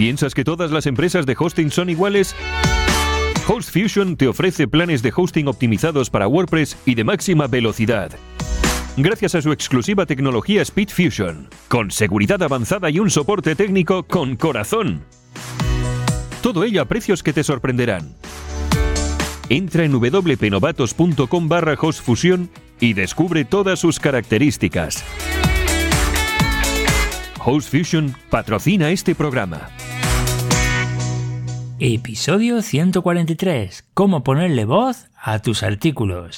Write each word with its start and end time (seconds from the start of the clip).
¿Piensas 0.00 0.32
que 0.32 0.44
todas 0.44 0.70
las 0.70 0.86
empresas 0.86 1.26
de 1.26 1.36
hosting 1.38 1.70
son 1.70 1.90
iguales? 1.90 2.34
HostFusion 3.46 4.16
te 4.16 4.28
ofrece 4.28 4.66
planes 4.66 5.02
de 5.02 5.12
hosting 5.14 5.46
optimizados 5.46 6.08
para 6.08 6.26
WordPress 6.26 6.78
y 6.86 6.94
de 6.94 7.04
máxima 7.04 7.48
velocidad. 7.48 8.10
Gracias 8.96 9.34
a 9.34 9.42
su 9.42 9.52
exclusiva 9.52 10.06
tecnología 10.06 10.64
SpeedFusion, 10.64 11.50
con 11.68 11.90
seguridad 11.90 12.42
avanzada 12.42 12.88
y 12.88 12.98
un 12.98 13.10
soporte 13.10 13.54
técnico 13.54 14.04
con 14.04 14.36
corazón. 14.36 15.02
Todo 16.40 16.64
ello 16.64 16.80
a 16.80 16.86
precios 16.86 17.22
que 17.22 17.34
te 17.34 17.44
sorprenderán. 17.44 18.16
Entra 19.50 19.84
en 19.84 19.92
wpnovatos.com 19.92 21.46
barra 21.46 21.76
hostfusion 21.78 22.48
y 22.80 22.94
descubre 22.94 23.44
todas 23.44 23.78
sus 23.78 24.00
características. 24.00 25.04
HostFusion 27.44 28.16
patrocina 28.30 28.90
este 28.90 29.14
programa. 29.14 29.68
Episodio 31.82 32.60
143. 32.60 33.86
Cómo 33.94 34.22
ponerle 34.22 34.66
voz 34.66 35.06
a 35.18 35.38
tus 35.38 35.62
artículos. 35.62 36.36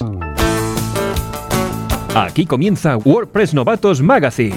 Aquí 2.15 2.45
comienza 2.45 2.95
WordPress 2.95 3.53
Novatos 3.53 4.01
Magazine, 4.01 4.55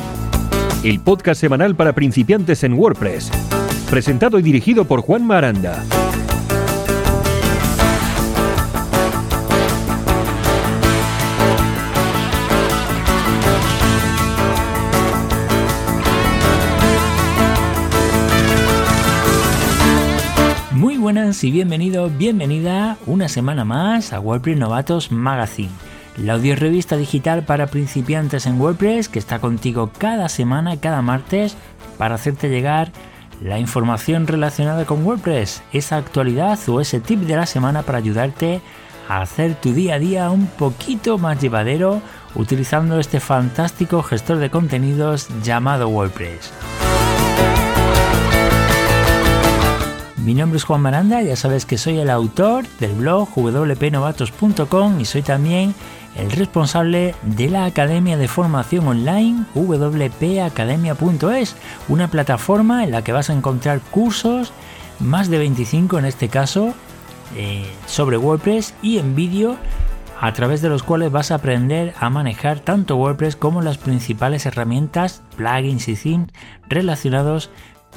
el 0.85 1.01
podcast 1.01 1.41
semanal 1.41 1.75
para 1.75 1.93
principiantes 1.93 2.63
en 2.63 2.75
WordPress, 2.75 3.33
presentado 3.91 4.39
y 4.39 4.43
dirigido 4.43 4.85
por 4.85 5.01
Juan 5.01 5.27
Maranda. 5.27 5.85
Buenas 20.99 21.43
y 21.43 21.51
bienvenido, 21.51 22.11
bienvenida 22.11 22.99
una 23.07 23.29
semana 23.29 23.65
más 23.65 24.13
a 24.13 24.21
WordPress 24.21 24.59
Novatos 24.59 25.11
Magazine, 25.11 25.71
la 26.19 26.35
audio 26.35 26.55
revista 26.55 26.97
digital 26.97 27.45
para 27.45 27.69
principiantes 27.69 28.45
en 28.45 28.61
WordPress 28.61 29.09
que 29.09 29.19
está 29.19 29.39
contigo 29.39 29.91
cada 29.97 30.29
semana, 30.29 30.79
cada 30.79 31.01
martes, 31.01 31.57
para 31.97 32.17
hacerte 32.17 32.51
llegar 32.51 32.93
la 33.43 33.59
información 33.59 34.27
relacionada 34.27 34.85
con 34.85 35.05
WordPress, 35.05 35.63
esa 35.73 35.97
actualidad 35.97 36.59
o 36.69 36.81
ese 36.81 37.01
tip 37.01 37.21
de 37.21 37.37
la 37.37 37.47
semana 37.47 37.83
para 37.83 37.99
ayudarte 37.99 38.61
a 39.09 39.23
hacer 39.23 39.55
tu 39.55 39.73
día 39.73 39.95
a 39.95 39.99
día 39.99 40.31
un 40.31 40.47
poquito 40.47 41.17
más 41.17 41.41
llevadero 41.41 42.03
utilizando 42.35 42.99
este 42.99 43.21
fantástico 43.21 44.03
gestor 44.03 44.37
de 44.39 44.51
contenidos 44.51 45.29
llamado 45.43 45.89
WordPress. 45.89 46.53
Mi 50.27 50.35
nombre 50.35 50.57
es 50.57 50.65
Juan 50.65 50.81
Maranda, 50.81 51.23
ya 51.23 51.37
sabes 51.37 51.67
que 51.67 51.79
soy 51.79 52.01
el 52.01 52.11
autor 52.11 52.67
del 52.81 52.95
blog 52.95 53.29
wpnovatos.com 53.37 54.99
y 54.99 55.05
soy 55.05 55.23
también 55.23 55.73
el 56.17 56.33
responsable 56.33 57.15
de 57.23 57.49
la 57.49 57.65
Academia 57.65 58.17
de 58.17 58.27
Formación 58.27 58.89
Online 58.89 59.45
wpacademia.es, 59.55 61.55
una 61.87 62.09
plataforma 62.09 62.83
en 62.83 62.91
la 62.91 63.05
que 63.05 63.13
vas 63.13 63.31
a 63.31 63.35
encontrar 63.35 63.81
cursos, 63.81 64.53
más 64.99 65.31
de 65.31 65.39
25 65.39 66.01
en 66.01 66.07
este 66.07 66.29
caso, 66.29 66.75
eh, 67.37 67.65
sobre 67.87 68.17
WordPress 68.17 68.75
y 68.83 68.99
en 68.99 69.15
vídeo 69.15 69.57
a 70.21 70.33
través 70.33 70.61
de 70.61 70.71
los 70.71 70.83
cuales 70.83 71.13
vas 71.13 71.31
a 71.31 71.37
aprender 71.37 71.95
a 72.01 72.11
manejar 72.11 72.59
tanto 72.59 72.97
WordPress 72.97 73.37
como 73.37 73.63
las 73.63 73.79
principales 73.79 74.45
herramientas, 74.45 75.23
plugins 75.37 75.87
y 75.87 75.95
themes 75.95 76.33
relacionados 76.69 77.49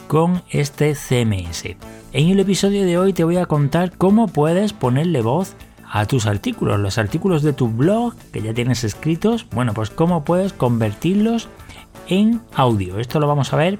con 0.07 0.43
este 0.51 0.93
CMS. 0.93 1.75
En 2.11 2.27
el 2.29 2.39
episodio 2.39 2.85
de 2.85 2.97
hoy 2.97 3.13
te 3.13 3.23
voy 3.23 3.37
a 3.37 3.45
contar 3.45 3.91
cómo 3.95 4.27
puedes 4.27 4.73
ponerle 4.73 5.21
voz 5.21 5.53
a 5.87 6.05
tus 6.05 6.25
artículos, 6.25 6.79
los 6.79 6.97
artículos 6.97 7.43
de 7.43 7.53
tu 7.53 7.67
blog 7.67 8.15
que 8.33 8.41
ya 8.41 8.51
tienes 8.51 8.83
escritos, 8.83 9.45
bueno, 9.51 9.75
pues 9.75 9.91
cómo 9.91 10.23
puedes 10.23 10.51
convertirlos 10.51 11.49
en 12.07 12.41
audio. 12.55 12.97
Esto 12.97 13.19
lo 13.19 13.27
vamos 13.27 13.53
a 13.53 13.57
ver 13.57 13.77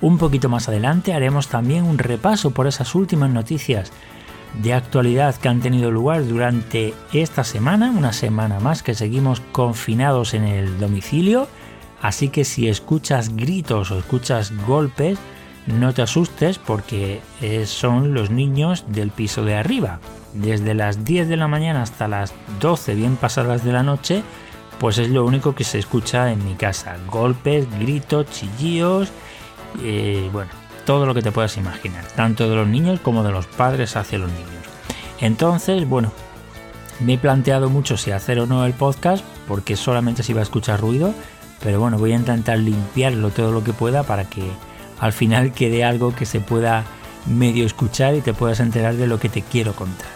un 0.00 0.18
poquito 0.18 0.48
más 0.48 0.68
adelante. 0.68 1.12
Haremos 1.12 1.46
también 1.46 1.84
un 1.84 1.98
repaso 1.98 2.50
por 2.50 2.66
esas 2.66 2.96
últimas 2.96 3.30
noticias 3.30 3.92
de 4.60 4.74
actualidad 4.74 5.36
que 5.36 5.48
han 5.48 5.60
tenido 5.60 5.92
lugar 5.92 6.26
durante 6.26 6.94
esta 7.12 7.44
semana, 7.44 7.92
una 7.96 8.12
semana 8.12 8.58
más 8.58 8.82
que 8.82 8.94
seguimos 8.94 9.40
confinados 9.52 10.34
en 10.34 10.42
el 10.42 10.80
domicilio. 10.80 11.46
Así 12.02 12.28
que 12.28 12.44
si 12.44 12.68
escuchas 12.68 13.36
gritos 13.36 13.92
o 13.92 14.00
escuchas 14.00 14.52
golpes, 14.66 15.16
no 15.70 15.92
te 15.94 16.02
asustes 16.02 16.58
porque 16.58 17.20
eh, 17.40 17.66
son 17.66 18.14
los 18.14 18.30
niños 18.30 18.84
del 18.88 19.10
piso 19.10 19.44
de 19.44 19.56
arriba. 19.56 20.00
Desde 20.34 20.74
las 20.74 21.04
10 21.04 21.28
de 21.28 21.36
la 21.36 21.48
mañana 21.48 21.82
hasta 21.82 22.08
las 22.08 22.32
12 22.60 22.94
bien 22.94 23.16
pasadas 23.16 23.64
de 23.64 23.72
la 23.72 23.82
noche, 23.82 24.22
pues 24.78 24.98
es 24.98 25.08
lo 25.08 25.24
único 25.24 25.54
que 25.54 25.64
se 25.64 25.78
escucha 25.78 26.32
en 26.32 26.44
mi 26.44 26.54
casa. 26.54 26.96
Golpes, 27.10 27.66
gritos, 27.78 28.26
chillíos, 28.30 29.10
eh, 29.82 30.28
bueno, 30.32 30.50
todo 30.86 31.06
lo 31.06 31.14
que 31.14 31.22
te 31.22 31.32
puedas 31.32 31.56
imaginar, 31.56 32.04
tanto 32.16 32.48
de 32.48 32.56
los 32.56 32.66
niños 32.66 33.00
como 33.00 33.22
de 33.22 33.32
los 33.32 33.46
padres 33.46 33.96
hacia 33.96 34.18
los 34.18 34.30
niños. 34.30 34.64
Entonces, 35.20 35.86
bueno, 35.88 36.12
me 37.00 37.14
he 37.14 37.18
planteado 37.18 37.68
mucho 37.68 37.96
si 37.96 38.10
hacer 38.10 38.40
o 38.40 38.46
no 38.46 38.64
el 38.64 38.72
podcast, 38.72 39.24
porque 39.46 39.76
solamente 39.76 40.22
se 40.22 40.32
iba 40.32 40.40
a 40.40 40.44
escuchar 40.44 40.80
ruido, 40.80 41.14
pero 41.62 41.80
bueno, 41.80 41.98
voy 41.98 42.12
a 42.12 42.16
intentar 42.16 42.58
limpiarlo 42.58 43.30
todo 43.30 43.52
lo 43.52 43.62
que 43.62 43.72
pueda 43.72 44.02
para 44.02 44.24
que 44.24 44.42
al 45.00 45.12
final 45.12 45.52
quede 45.52 45.84
algo 45.84 46.14
que 46.14 46.26
se 46.26 46.40
pueda 46.40 46.84
medio 47.26 47.66
escuchar 47.66 48.14
y 48.14 48.20
te 48.20 48.34
puedas 48.34 48.60
enterar 48.60 48.94
de 48.94 49.06
lo 49.06 49.18
que 49.18 49.28
te 49.28 49.42
quiero 49.42 49.74
contar. 49.74 50.08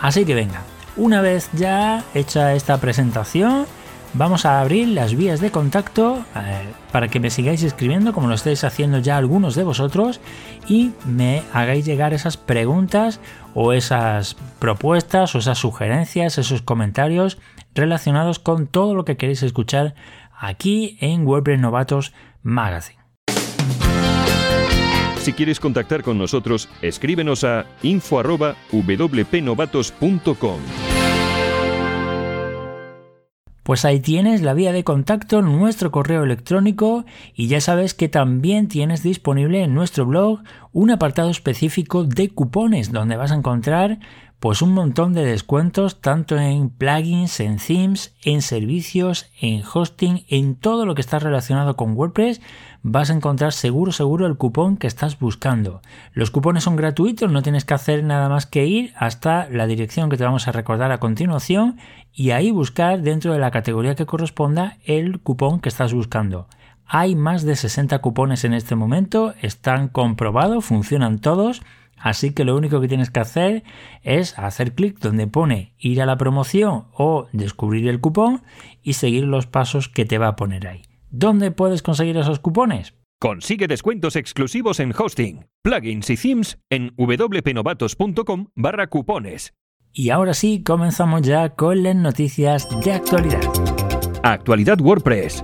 Así 0.00 0.24
que 0.24 0.34
venga, 0.34 0.62
una 0.96 1.20
vez 1.20 1.48
ya 1.52 2.04
hecha 2.14 2.54
esta 2.54 2.78
presentación, 2.78 3.66
vamos 4.12 4.44
a 4.44 4.60
abrir 4.60 4.88
las 4.88 5.14
vías 5.14 5.40
de 5.40 5.50
contacto 5.50 6.24
eh, 6.36 6.62
para 6.92 7.08
que 7.08 7.20
me 7.20 7.30
sigáis 7.30 7.62
escribiendo 7.62 8.12
como 8.12 8.28
lo 8.28 8.34
estáis 8.34 8.64
haciendo 8.64 8.98
ya 8.98 9.16
algunos 9.16 9.54
de 9.54 9.64
vosotros 9.64 10.20
y 10.68 10.92
me 11.04 11.42
hagáis 11.52 11.84
llegar 11.84 12.14
esas 12.14 12.36
preguntas 12.36 13.20
o 13.54 13.72
esas 13.72 14.36
propuestas 14.58 15.34
o 15.34 15.38
esas 15.38 15.58
sugerencias, 15.58 16.38
esos 16.38 16.62
comentarios 16.62 17.38
relacionados 17.74 18.38
con 18.38 18.66
todo 18.66 18.94
lo 18.94 19.04
que 19.04 19.16
queréis 19.16 19.42
escuchar 19.42 19.94
aquí 20.38 20.96
en 21.00 21.26
WordPress 21.26 21.60
Novatos 21.60 22.12
Magazine. 22.42 23.03
Si 25.24 25.32
quieres 25.32 25.58
contactar 25.58 26.02
con 26.02 26.18
nosotros, 26.18 26.68
escríbenos 26.82 27.44
a 27.44 27.64
info.wpnovatos.com. 27.82 30.60
Pues 33.62 33.86
ahí 33.86 34.00
tienes 34.00 34.42
la 34.42 34.52
vía 34.52 34.74
de 34.74 34.84
contacto, 34.84 35.40
nuestro 35.40 35.90
correo 35.90 36.24
electrónico 36.24 37.06
y 37.34 37.46
ya 37.46 37.62
sabes 37.62 37.94
que 37.94 38.10
también 38.10 38.68
tienes 38.68 39.02
disponible 39.02 39.62
en 39.62 39.72
nuestro 39.72 40.04
blog 40.04 40.42
un 40.72 40.90
apartado 40.90 41.30
específico 41.30 42.04
de 42.04 42.28
cupones 42.28 42.92
donde 42.92 43.16
vas 43.16 43.32
a 43.32 43.36
encontrar 43.36 44.00
pues 44.44 44.60
un 44.60 44.74
montón 44.74 45.14
de 45.14 45.24
descuentos 45.24 46.02
tanto 46.02 46.36
en 46.36 46.68
plugins, 46.68 47.40
en 47.40 47.56
themes, 47.56 48.14
en 48.22 48.42
servicios, 48.42 49.30
en 49.40 49.62
hosting, 49.64 50.26
en 50.28 50.54
todo 50.54 50.84
lo 50.84 50.94
que 50.94 51.00
está 51.00 51.18
relacionado 51.18 51.76
con 51.76 51.96
WordPress 51.96 52.42
vas 52.82 53.08
a 53.08 53.14
encontrar 53.14 53.54
seguro 53.54 53.90
seguro 53.90 54.26
el 54.26 54.36
cupón 54.36 54.76
que 54.76 54.86
estás 54.86 55.18
buscando. 55.18 55.80
Los 56.12 56.30
cupones 56.30 56.64
son 56.64 56.76
gratuitos, 56.76 57.32
no 57.32 57.40
tienes 57.42 57.64
que 57.64 57.72
hacer 57.72 58.04
nada 58.04 58.28
más 58.28 58.44
que 58.44 58.66
ir 58.66 58.92
hasta 58.98 59.48
la 59.48 59.66
dirección 59.66 60.10
que 60.10 60.18
te 60.18 60.24
vamos 60.24 60.46
a 60.46 60.52
recordar 60.52 60.92
a 60.92 61.00
continuación 61.00 61.78
y 62.12 62.32
ahí 62.32 62.50
buscar 62.50 63.00
dentro 63.00 63.32
de 63.32 63.38
la 63.38 63.50
categoría 63.50 63.94
que 63.94 64.04
corresponda 64.04 64.76
el 64.84 65.20
cupón 65.20 65.58
que 65.58 65.70
estás 65.70 65.94
buscando. 65.94 66.48
Hay 66.86 67.14
más 67.14 67.44
de 67.44 67.56
60 67.56 67.98
cupones 68.00 68.44
en 68.44 68.52
este 68.52 68.74
momento, 68.74 69.32
están 69.40 69.88
comprobados, 69.88 70.66
funcionan 70.66 71.18
todos 71.18 71.62
Así 72.04 72.34
que 72.34 72.44
lo 72.44 72.54
único 72.54 72.82
que 72.82 72.88
tienes 72.88 73.10
que 73.10 73.20
hacer 73.20 73.64
es 74.02 74.38
hacer 74.38 74.74
clic 74.74 74.98
donde 74.98 75.26
pone 75.26 75.74
ir 75.78 76.02
a 76.02 76.06
la 76.06 76.18
promoción 76.18 76.84
o 76.92 77.28
descubrir 77.32 77.88
el 77.88 77.98
cupón 77.98 78.42
y 78.82 78.92
seguir 78.92 79.24
los 79.24 79.46
pasos 79.46 79.88
que 79.88 80.04
te 80.04 80.18
va 80.18 80.28
a 80.28 80.36
poner 80.36 80.66
ahí. 80.66 80.82
¿Dónde 81.08 81.50
puedes 81.50 81.80
conseguir 81.80 82.18
esos 82.18 82.40
cupones? 82.40 82.92
Consigue 83.18 83.68
descuentos 83.68 84.16
exclusivos 84.16 84.80
en 84.80 84.92
hosting, 84.94 85.46
plugins 85.62 86.10
y 86.10 86.16
themes 86.18 86.58
en 86.68 86.92
wpnovatos.com 86.98 88.48
barra 88.54 88.88
cupones. 88.88 89.54
Y 89.94 90.10
ahora 90.10 90.34
sí, 90.34 90.62
comenzamos 90.62 91.22
ya 91.22 91.54
con 91.54 91.82
las 91.82 91.96
noticias 91.96 92.68
de 92.84 92.92
actualidad. 92.92 93.40
Actualidad 94.22 94.78
WordPress. 94.78 95.42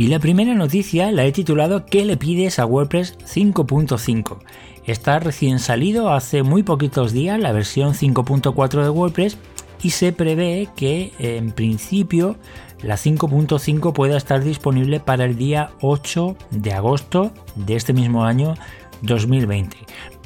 Y 0.00 0.06
la 0.06 0.18
primera 0.18 0.54
noticia 0.54 1.12
la 1.12 1.26
he 1.26 1.30
titulado 1.30 1.84
¿Qué 1.84 2.06
le 2.06 2.16
pides 2.16 2.58
a 2.58 2.64
WordPress 2.64 3.18
5.5? 3.18 4.38
Está 4.86 5.18
recién 5.18 5.58
salido 5.58 6.10
hace 6.10 6.42
muy 6.42 6.62
poquitos 6.62 7.12
días 7.12 7.38
la 7.38 7.52
versión 7.52 7.92
5.4 7.92 8.82
de 8.82 8.88
WordPress 8.88 9.36
y 9.82 9.90
se 9.90 10.14
prevé 10.14 10.70
que 10.74 11.12
en 11.18 11.52
principio 11.52 12.36
la 12.82 12.94
5.5 12.94 13.92
pueda 13.92 14.16
estar 14.16 14.42
disponible 14.42 15.00
para 15.00 15.26
el 15.26 15.36
día 15.36 15.72
8 15.82 16.34
de 16.50 16.72
agosto 16.72 17.30
de 17.54 17.76
este 17.76 17.92
mismo 17.92 18.24
año 18.24 18.54
2020. 19.02 19.76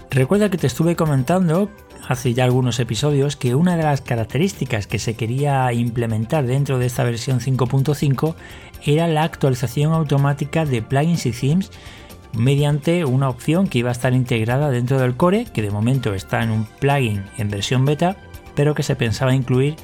Recuerda 0.08 0.50
que 0.50 0.58
te 0.58 0.68
estuve 0.68 0.94
comentando 0.94 1.68
hace 2.06 2.34
ya 2.34 2.44
algunos 2.44 2.78
episodios 2.78 3.36
que 3.36 3.54
una 3.54 3.76
de 3.76 3.82
las 3.82 4.02
características 4.02 4.86
que 4.86 4.98
se 4.98 5.14
quería 5.14 5.72
implementar 5.72 6.46
dentro 6.46 6.78
de 6.78 6.86
esta 6.86 7.02
versión 7.02 7.40
5.5 7.40 8.34
era 8.84 9.06
la 9.08 9.22
actualización 9.22 9.92
automática 9.92 10.64
de 10.64 10.82
plugins 10.82 11.26
y 11.26 11.32
themes 11.32 11.70
mediante 12.36 13.04
una 13.04 13.28
opción 13.28 13.68
que 13.68 13.78
iba 13.78 13.90
a 13.90 13.92
estar 13.92 14.12
integrada 14.12 14.70
dentro 14.70 14.98
del 14.98 15.16
core, 15.16 15.46
que 15.52 15.62
de 15.62 15.70
momento 15.70 16.14
está 16.14 16.42
en 16.42 16.50
un 16.50 16.64
plugin 16.64 17.24
en 17.38 17.48
versión 17.48 17.84
beta, 17.84 18.16
pero 18.54 18.74
que 18.74 18.82
se 18.82 18.96
pensaba 18.96 19.34
incluir 19.34 19.76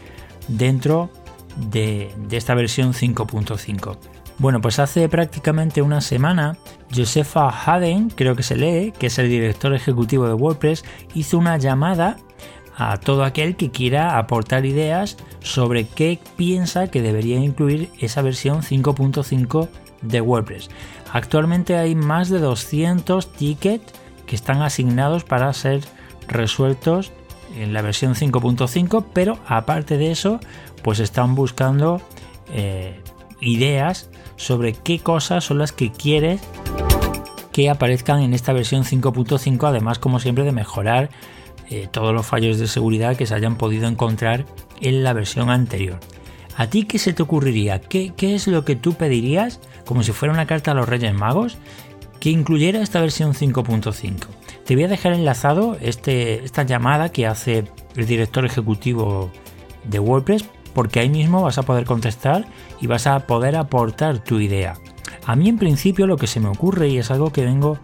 dentro 0.49 1.11
de, 1.56 2.12
esta 2.31 2.55
versión 2.55 2.93
5.5. 2.93 3.97
Bueno, 4.38 4.61
pues 4.61 4.79
hace 4.79 5.08
prácticamente 5.08 5.82
una 5.82 6.00
semana, 6.00 6.56
Josefa 6.94 7.50
Haden, 7.50 8.08
creo 8.08 8.37
que 8.37 8.43
se 8.43 8.56
lee, 8.56 8.93
que 8.99 9.08
es 9.08 9.19
el 9.19 9.29
director 9.29 9.75
ejecutivo 9.75 10.26
de 10.26 10.35
WordPress, 10.35 10.85
hizo 11.14 11.38
una 11.38 11.58
llamada 11.58 12.17
a 12.81 12.97
todo 12.97 13.25
aquel 13.25 13.56
que 13.56 13.71
quiera 13.71 14.17
aportar 14.17 14.65
ideas 14.65 15.19
sobre 15.41 15.87
qué 15.87 16.19
piensa 16.38 16.88
que 16.88 17.03
debería 17.03 17.37
incluir 17.37 17.91
esa 18.00 18.23
versión 18.23 18.62
5.5 18.62 19.69
de 20.00 20.21
WordPress. 20.23 20.71
Actualmente 21.12 21.77
hay 21.77 21.94
más 21.94 22.31
de 22.31 22.38
200 22.38 23.35
tickets 23.35 23.93
que 24.25 24.35
están 24.35 24.62
asignados 24.62 25.25
para 25.25 25.53
ser 25.53 25.82
resueltos 26.27 27.12
en 27.55 27.75
la 27.75 27.82
versión 27.82 28.15
5.5, 28.15 29.05
pero 29.12 29.38
aparte 29.47 29.99
de 29.99 30.11
eso, 30.11 30.41
pues 30.83 31.00
están 31.00 31.35
buscando 31.35 32.00
eh, 32.50 32.99
ideas 33.43 34.09
sobre 34.37 34.73
qué 34.73 35.00
cosas 35.00 35.44
son 35.44 35.59
las 35.59 35.73
que 35.73 35.93
quieres 35.93 36.41
que 37.53 37.69
aparezcan 37.69 38.23
en 38.23 38.33
esta 38.33 38.55
versión 38.55 38.85
5.5, 38.85 39.69
además 39.69 39.99
como 39.99 40.19
siempre 40.19 40.44
de 40.44 40.53
mejorar 40.53 41.11
eh, 41.70 41.88
todos 41.90 42.12
los 42.12 42.26
fallos 42.26 42.58
de 42.58 42.67
seguridad 42.67 43.17
que 43.17 43.26
se 43.26 43.34
hayan 43.34 43.56
podido 43.56 43.87
encontrar 43.87 44.44
en 44.81 45.05
la 45.05 45.12
versión 45.12 45.50
anterior. 45.50 46.00
¿A 46.56 46.67
ti 46.67 46.84
qué 46.84 46.99
se 46.99 47.12
te 47.12 47.22
ocurriría? 47.22 47.81
¿Qué, 47.81 48.12
¿Qué, 48.17 48.34
es 48.34 48.49
lo 48.49 48.64
que 48.64 48.76
tú 48.76 48.94
pedirías, 48.94 49.61
como 49.87 50.02
si 50.02 50.12
fuera 50.12 50.34
una 50.34 50.46
carta 50.46 50.72
a 50.72 50.75
los 50.75 50.88
Reyes 50.88 51.14
Magos, 51.14 51.58
que 52.19 52.31
incluyera 52.31 52.82
esta 52.82 53.00
versión 53.00 53.34
5.5? 53.34 54.26
Te 54.64 54.75
voy 54.75 54.84
a 54.84 54.88
dejar 54.88 55.12
enlazado 55.12 55.76
este, 55.81 56.44
esta 56.44 56.64
llamada 56.64 57.11
que 57.11 57.26
hace 57.26 57.64
el 57.96 58.06
director 58.06 58.44
ejecutivo 58.44 59.31
de 59.84 59.99
WordPress 59.99 60.44
porque 60.75 61.00
ahí 61.00 61.08
mismo 61.08 61.43
vas 61.43 61.58
a 61.58 61.62
poder 61.62 61.84
contestar 61.84 62.46
y 62.81 62.87
vas 62.87 63.06
a 63.06 63.26
poder 63.26 63.56
aportar 63.56 64.19
tu 64.19 64.40
idea. 64.40 64.75
A 65.25 65.37
mí 65.37 65.49
en 65.49 65.58
principio 65.58 66.06
lo 66.06 66.16
que 66.16 66.26
se 66.26 66.40
me 66.40 66.49
ocurre 66.49 66.88
y 66.88 66.99
es 66.99 67.11
algo 67.11 67.32
que 67.32 67.44
vengo 67.44 67.78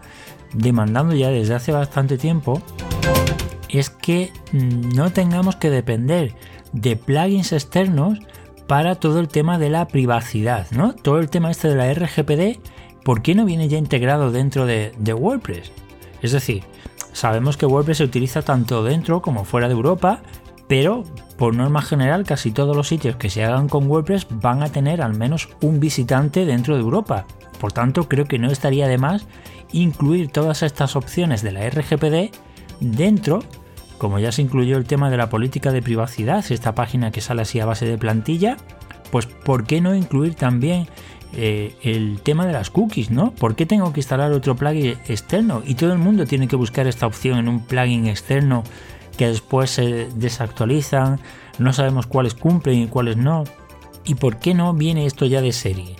demandando 0.53 1.15
ya 1.15 1.29
desde 1.29 1.55
hace 1.55 1.71
bastante 1.71 2.17
tiempo 2.17 2.61
es 3.69 3.89
que 3.89 4.31
no 4.51 5.11
tengamos 5.11 5.55
que 5.55 5.69
depender 5.69 6.33
de 6.73 6.95
plugins 6.95 7.53
externos 7.53 8.19
para 8.67 8.95
todo 8.95 9.19
el 9.19 9.27
tema 9.27 9.57
de 9.57 9.69
la 9.69 9.87
privacidad, 9.87 10.67
¿no? 10.71 10.93
Todo 10.93 11.19
el 11.19 11.29
tema 11.29 11.51
este 11.51 11.69
de 11.69 11.75
la 11.75 11.93
RGPD, 11.93 12.59
¿por 13.03 13.21
qué 13.21 13.33
no 13.33 13.45
viene 13.45 13.69
ya 13.69 13.77
integrado 13.77 14.31
dentro 14.31 14.65
de, 14.65 14.93
de 14.97 15.13
WordPress? 15.13 15.71
Es 16.21 16.33
decir, 16.33 16.63
sabemos 17.13 17.55
que 17.55 17.65
WordPress 17.65 17.99
se 17.99 18.03
utiliza 18.03 18.41
tanto 18.41 18.83
dentro 18.83 19.21
como 19.21 19.45
fuera 19.45 19.67
de 19.67 19.73
Europa, 19.73 20.21
pero 20.67 21.03
por 21.37 21.55
norma 21.55 21.81
general 21.81 22.25
casi 22.25 22.51
todos 22.51 22.75
los 22.75 22.87
sitios 22.87 23.15
que 23.15 23.29
se 23.29 23.45
hagan 23.45 23.69
con 23.69 23.89
WordPress 23.89 24.27
van 24.29 24.63
a 24.63 24.69
tener 24.69 25.01
al 25.01 25.15
menos 25.15 25.49
un 25.61 25.79
visitante 25.79 26.45
dentro 26.45 26.75
de 26.75 26.81
Europa. 26.81 27.25
Por 27.59 27.71
tanto, 27.71 28.07
creo 28.07 28.25
que 28.25 28.39
no 28.39 28.51
estaría 28.51 28.87
de 28.87 28.97
más 28.97 29.25
incluir 29.71 30.29
todas 30.29 30.63
estas 30.63 30.95
opciones 30.95 31.41
de 31.41 31.51
la 31.51 31.69
RGPD 31.69 32.35
dentro, 32.79 33.43
como 33.97 34.19
ya 34.19 34.31
se 34.31 34.41
incluyó 34.41 34.77
el 34.77 34.85
tema 34.85 35.09
de 35.09 35.17
la 35.17 35.29
política 35.29 35.71
de 35.71 35.81
privacidad, 35.81 36.45
esta 36.51 36.75
página 36.75 37.11
que 37.11 37.21
sale 37.21 37.41
así 37.41 37.59
a 37.59 37.65
base 37.65 37.85
de 37.85 37.97
plantilla, 37.97 38.57
pues 39.11 39.25
¿por 39.25 39.65
qué 39.65 39.81
no 39.81 39.95
incluir 39.95 40.35
también 40.35 40.87
eh, 41.33 41.75
el 41.83 42.21
tema 42.21 42.45
de 42.45 42.53
las 42.53 42.69
cookies, 42.69 43.11
¿no? 43.11 43.31
¿Por 43.31 43.55
qué 43.55 43.65
tengo 43.65 43.91
que 43.91 43.99
instalar 43.99 44.31
otro 44.31 44.55
plugin 44.55 44.97
externo? 45.07 45.61
Y 45.65 45.75
todo 45.75 45.91
el 45.91 45.99
mundo 45.99 46.25
tiene 46.25 46.47
que 46.47 46.55
buscar 46.55 46.87
esta 46.87 47.05
opción 47.05 47.39
en 47.39 47.47
un 47.47 47.59
plugin 47.65 48.07
externo 48.07 48.63
que 49.17 49.27
después 49.27 49.71
se 49.71 50.07
desactualizan, 50.15 51.19
no 51.59 51.73
sabemos 51.73 52.07
cuáles 52.07 52.33
cumplen 52.33 52.83
y 52.83 52.87
cuáles 52.87 53.17
no. 53.17 53.43
¿Y 54.05 54.15
por 54.15 54.37
qué 54.37 54.53
no 54.53 54.73
viene 54.73 55.05
esto 55.05 55.25
ya 55.25 55.41
de 55.41 55.51
serie? 55.51 55.95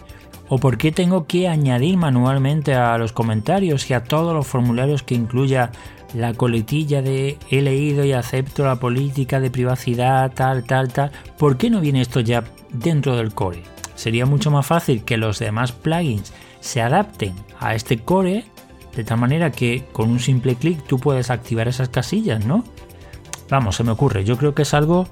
¿O 0.50 0.60
por 0.60 0.78
qué 0.78 0.94
tengo 0.94 1.26
que 1.26 1.50
añadir 1.50 1.98
manualmente 1.98 2.74
a 2.74 2.98
los 2.98 3.12
comentarios 3.12 3.90
y 3.90 3.94
a 3.94 4.04
todos 4.04 4.34
los 4.34 4.48
formularios 4.48 5.04
que 5.04 5.16
incluya 5.16 5.72
la 6.14 6.34
coletilla 6.34 7.02
de 7.02 7.38
he 7.50 7.62
leído 7.62 8.06
y 8.06 8.14
acepto 8.14 8.66
la 8.66 8.78
política 8.78 9.40
de 9.40 9.52
privacidad, 9.52 10.32
tal, 10.34 10.64
tal, 10.64 10.92
tal? 10.92 11.12
¿Por 11.38 11.58
qué 11.58 11.70
no 11.70 11.82
viene 11.82 12.02
esto 12.02 12.20
ya 12.20 12.44
dentro 12.72 13.16
del 13.16 13.34
core? 13.34 13.64
Sería 13.96 14.26
mucho 14.26 14.52
más 14.52 14.66
fácil 14.66 15.04
que 15.04 15.18
los 15.18 15.40
demás 15.40 15.72
plugins 15.72 16.34
se 16.60 16.82
adapten 16.82 17.34
a 17.60 17.76
este 17.76 18.00
core 18.00 18.46
de 18.96 19.04
tal 19.04 19.20
manera 19.20 19.52
que 19.52 19.86
con 19.92 20.10
un 20.10 20.20
simple 20.20 20.56
clic 20.56 20.84
tú 20.88 21.00
puedes 21.00 21.30
activar 21.30 21.68
esas 21.68 21.90
casillas, 21.90 22.46
¿no? 22.46 22.64
Vamos, 23.50 23.76
se 23.76 23.84
me 23.84 23.92
ocurre. 23.92 24.26
Yo 24.26 24.38
creo 24.38 24.56
que 24.56 24.64
es 24.64 24.74
algo 24.74 25.08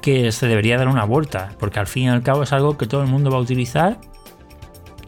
que 0.00 0.32
se 0.32 0.46
debería 0.46 0.76
dar 0.76 0.88
una 0.88 1.04
vuelta, 1.04 1.52
porque 1.58 1.78
al 1.78 1.86
fin 1.86 2.04
y 2.04 2.08
al 2.08 2.22
cabo 2.22 2.42
es 2.42 2.52
algo 2.52 2.76
que 2.76 2.86
todo 2.86 3.02
el 3.02 3.08
mundo 3.08 3.30
va 3.30 3.38
a 3.38 3.40
utilizar 3.40 3.98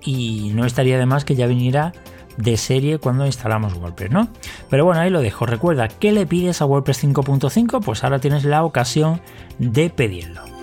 y 0.03 0.53
no 0.55 0.65
estaría 0.65 0.99
de 0.99 1.05
más 1.05 1.25
que 1.25 1.35
ya 1.35 1.47
viniera 1.47 1.93
de 2.37 2.57
serie 2.57 2.99
cuando 2.99 3.27
instalamos 3.27 3.75
WordPress, 3.75 4.11
¿no? 4.11 4.29
Pero 4.71 4.85
bueno, 4.85 5.01
ahí 5.01 5.11
lo 5.11 5.21
dejo. 5.21 5.47
Recuerda, 5.47 5.89
¿qué 5.89 6.13
le 6.13 6.27
pides 6.27 6.61
a 6.61 6.67
WordPress 6.67 7.05
5.5? 7.05 7.83
Pues 7.85 8.05
ahora 8.05 8.19
tienes 8.19 8.45
la 8.45 8.65
ocasión 8.65 9.21
de 9.59 9.91
pedirlo. 9.91 10.56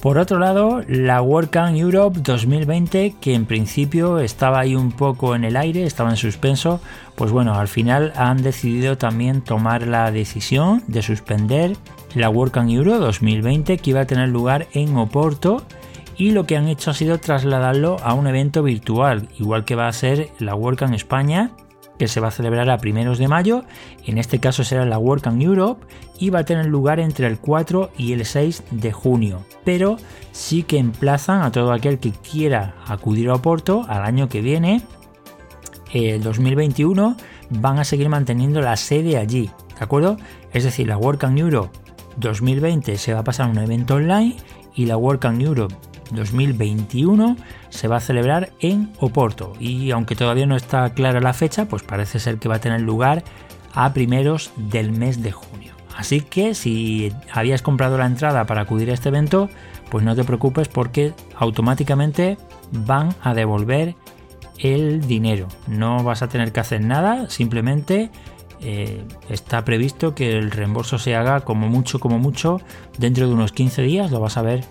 Por 0.00 0.16
otro 0.16 0.38
lado, 0.38 0.82
la 0.88 1.20
WordCamp 1.20 1.76
Europe 1.76 2.20
2020, 2.22 3.16
que 3.20 3.34
en 3.34 3.44
principio 3.44 4.18
estaba 4.18 4.60
ahí 4.60 4.74
un 4.74 4.92
poco 4.92 5.34
en 5.34 5.44
el 5.44 5.58
aire, 5.58 5.84
estaba 5.84 6.08
en 6.08 6.16
suspenso, 6.16 6.80
pues 7.16 7.30
bueno, 7.30 7.54
al 7.54 7.68
final 7.68 8.14
han 8.16 8.42
decidido 8.42 8.96
también 8.96 9.42
tomar 9.42 9.86
la 9.86 10.10
decisión 10.10 10.82
de 10.86 11.02
suspender 11.02 11.76
la 12.14 12.30
WordCamp 12.30 12.70
Euro 12.70 12.98
2020 12.98 13.76
que 13.76 13.90
iba 13.90 14.00
a 14.00 14.06
tener 14.06 14.30
lugar 14.30 14.68
en 14.72 14.96
Oporto 14.96 15.66
y 16.16 16.30
lo 16.30 16.46
que 16.46 16.56
han 16.56 16.68
hecho 16.68 16.92
ha 16.92 16.94
sido 16.94 17.18
trasladarlo 17.18 17.98
a 18.02 18.14
un 18.14 18.26
evento 18.26 18.62
virtual, 18.62 19.28
igual 19.38 19.66
que 19.66 19.74
va 19.74 19.86
a 19.86 19.92
ser 19.92 20.30
la 20.38 20.54
WordCamp 20.54 20.94
España 20.94 21.50
que 22.00 22.08
se 22.08 22.18
va 22.18 22.28
a 22.28 22.30
celebrar 22.30 22.70
a 22.70 22.78
primeros 22.78 23.18
de 23.18 23.28
mayo, 23.28 23.62
en 24.06 24.16
este 24.16 24.40
caso 24.40 24.64
será 24.64 24.86
la 24.86 24.98
WordCamp 24.98 25.38
Europe 25.42 25.84
y 26.18 26.30
va 26.30 26.38
a 26.38 26.44
tener 26.46 26.64
lugar 26.64 26.98
entre 26.98 27.26
el 27.26 27.38
4 27.38 27.90
y 27.98 28.14
el 28.14 28.24
6 28.24 28.62
de 28.70 28.90
junio, 28.90 29.44
pero 29.66 29.98
sí 30.32 30.62
que 30.62 30.78
emplazan 30.78 31.42
a 31.42 31.52
todo 31.52 31.72
aquel 31.72 31.98
que 31.98 32.12
quiera 32.12 32.74
acudir 32.86 33.28
a 33.28 33.34
Oporto 33.34 33.84
al 33.86 34.02
año 34.02 34.30
que 34.30 34.40
viene, 34.40 34.80
el 35.92 36.22
2021, 36.22 37.18
van 37.50 37.78
a 37.78 37.84
seguir 37.84 38.08
manteniendo 38.08 38.62
la 38.62 38.78
sede 38.78 39.18
allí, 39.18 39.50
¿de 39.78 39.84
acuerdo? 39.84 40.16
Es 40.54 40.64
decir, 40.64 40.88
la 40.88 40.96
WordCamp 40.96 41.36
Europe 41.36 41.78
2020 42.16 42.96
se 42.96 43.12
va 43.12 43.20
a 43.20 43.24
pasar 43.24 43.46
a 43.46 43.50
un 43.50 43.58
evento 43.58 43.96
online 43.96 44.36
y 44.74 44.86
la 44.86 44.96
WordCamp 44.96 45.38
Europe 45.42 45.74
2021 46.12 47.36
se 47.68 47.88
va 47.88 47.96
a 47.96 48.00
celebrar 48.00 48.50
en 48.60 48.92
Oporto 48.98 49.52
y 49.58 49.90
aunque 49.90 50.16
todavía 50.16 50.46
no 50.46 50.56
está 50.56 50.92
clara 50.94 51.20
la 51.20 51.32
fecha, 51.32 51.66
pues 51.66 51.82
parece 51.82 52.18
ser 52.18 52.38
que 52.38 52.48
va 52.48 52.56
a 52.56 52.60
tener 52.60 52.80
lugar 52.80 53.24
a 53.72 53.92
primeros 53.92 54.52
del 54.56 54.92
mes 54.92 55.22
de 55.22 55.32
junio. 55.32 55.74
Así 55.96 56.20
que 56.20 56.54
si 56.54 57.12
habías 57.32 57.62
comprado 57.62 57.98
la 57.98 58.06
entrada 58.06 58.46
para 58.46 58.62
acudir 58.62 58.90
a 58.90 58.94
este 58.94 59.10
evento, 59.10 59.50
pues 59.90 60.04
no 60.04 60.16
te 60.16 60.24
preocupes 60.24 60.68
porque 60.68 61.12
automáticamente 61.36 62.38
van 62.72 63.14
a 63.22 63.34
devolver 63.34 63.96
el 64.58 65.06
dinero. 65.06 65.48
No 65.66 66.02
vas 66.02 66.22
a 66.22 66.28
tener 66.28 66.52
que 66.52 66.60
hacer 66.60 66.80
nada, 66.80 67.28
simplemente 67.28 68.10
eh, 68.62 69.04
está 69.28 69.64
previsto 69.64 70.14
que 70.14 70.36
el 70.36 70.50
reembolso 70.50 70.98
se 70.98 71.16
haga 71.16 71.40
como 71.40 71.68
mucho, 71.68 71.98
como 71.98 72.18
mucho, 72.18 72.60
dentro 72.98 73.26
de 73.26 73.34
unos 73.34 73.52
15 73.52 73.82
días 73.82 74.10
lo 74.10 74.20
vas 74.20 74.36
a 74.36 74.42
ver 74.42 74.64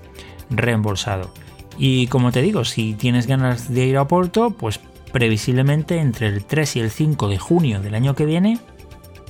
reembolsado. 0.49 1.31
Y 1.77 2.07
como 2.07 2.31
te 2.31 2.41
digo, 2.41 2.65
si 2.65 2.93
tienes 2.93 3.25
ganas 3.25 3.73
de 3.73 3.85
ir 3.85 3.97
a 3.97 4.07
Porto, 4.07 4.51
pues 4.51 4.79
previsiblemente 5.11 5.99
entre 5.99 6.27
el 6.27 6.43
3 6.43 6.75
y 6.75 6.79
el 6.81 6.91
5 6.91 7.27
de 7.29 7.37
junio 7.37 7.81
del 7.81 7.95
año 7.95 8.15
que 8.15 8.25
viene 8.25 8.59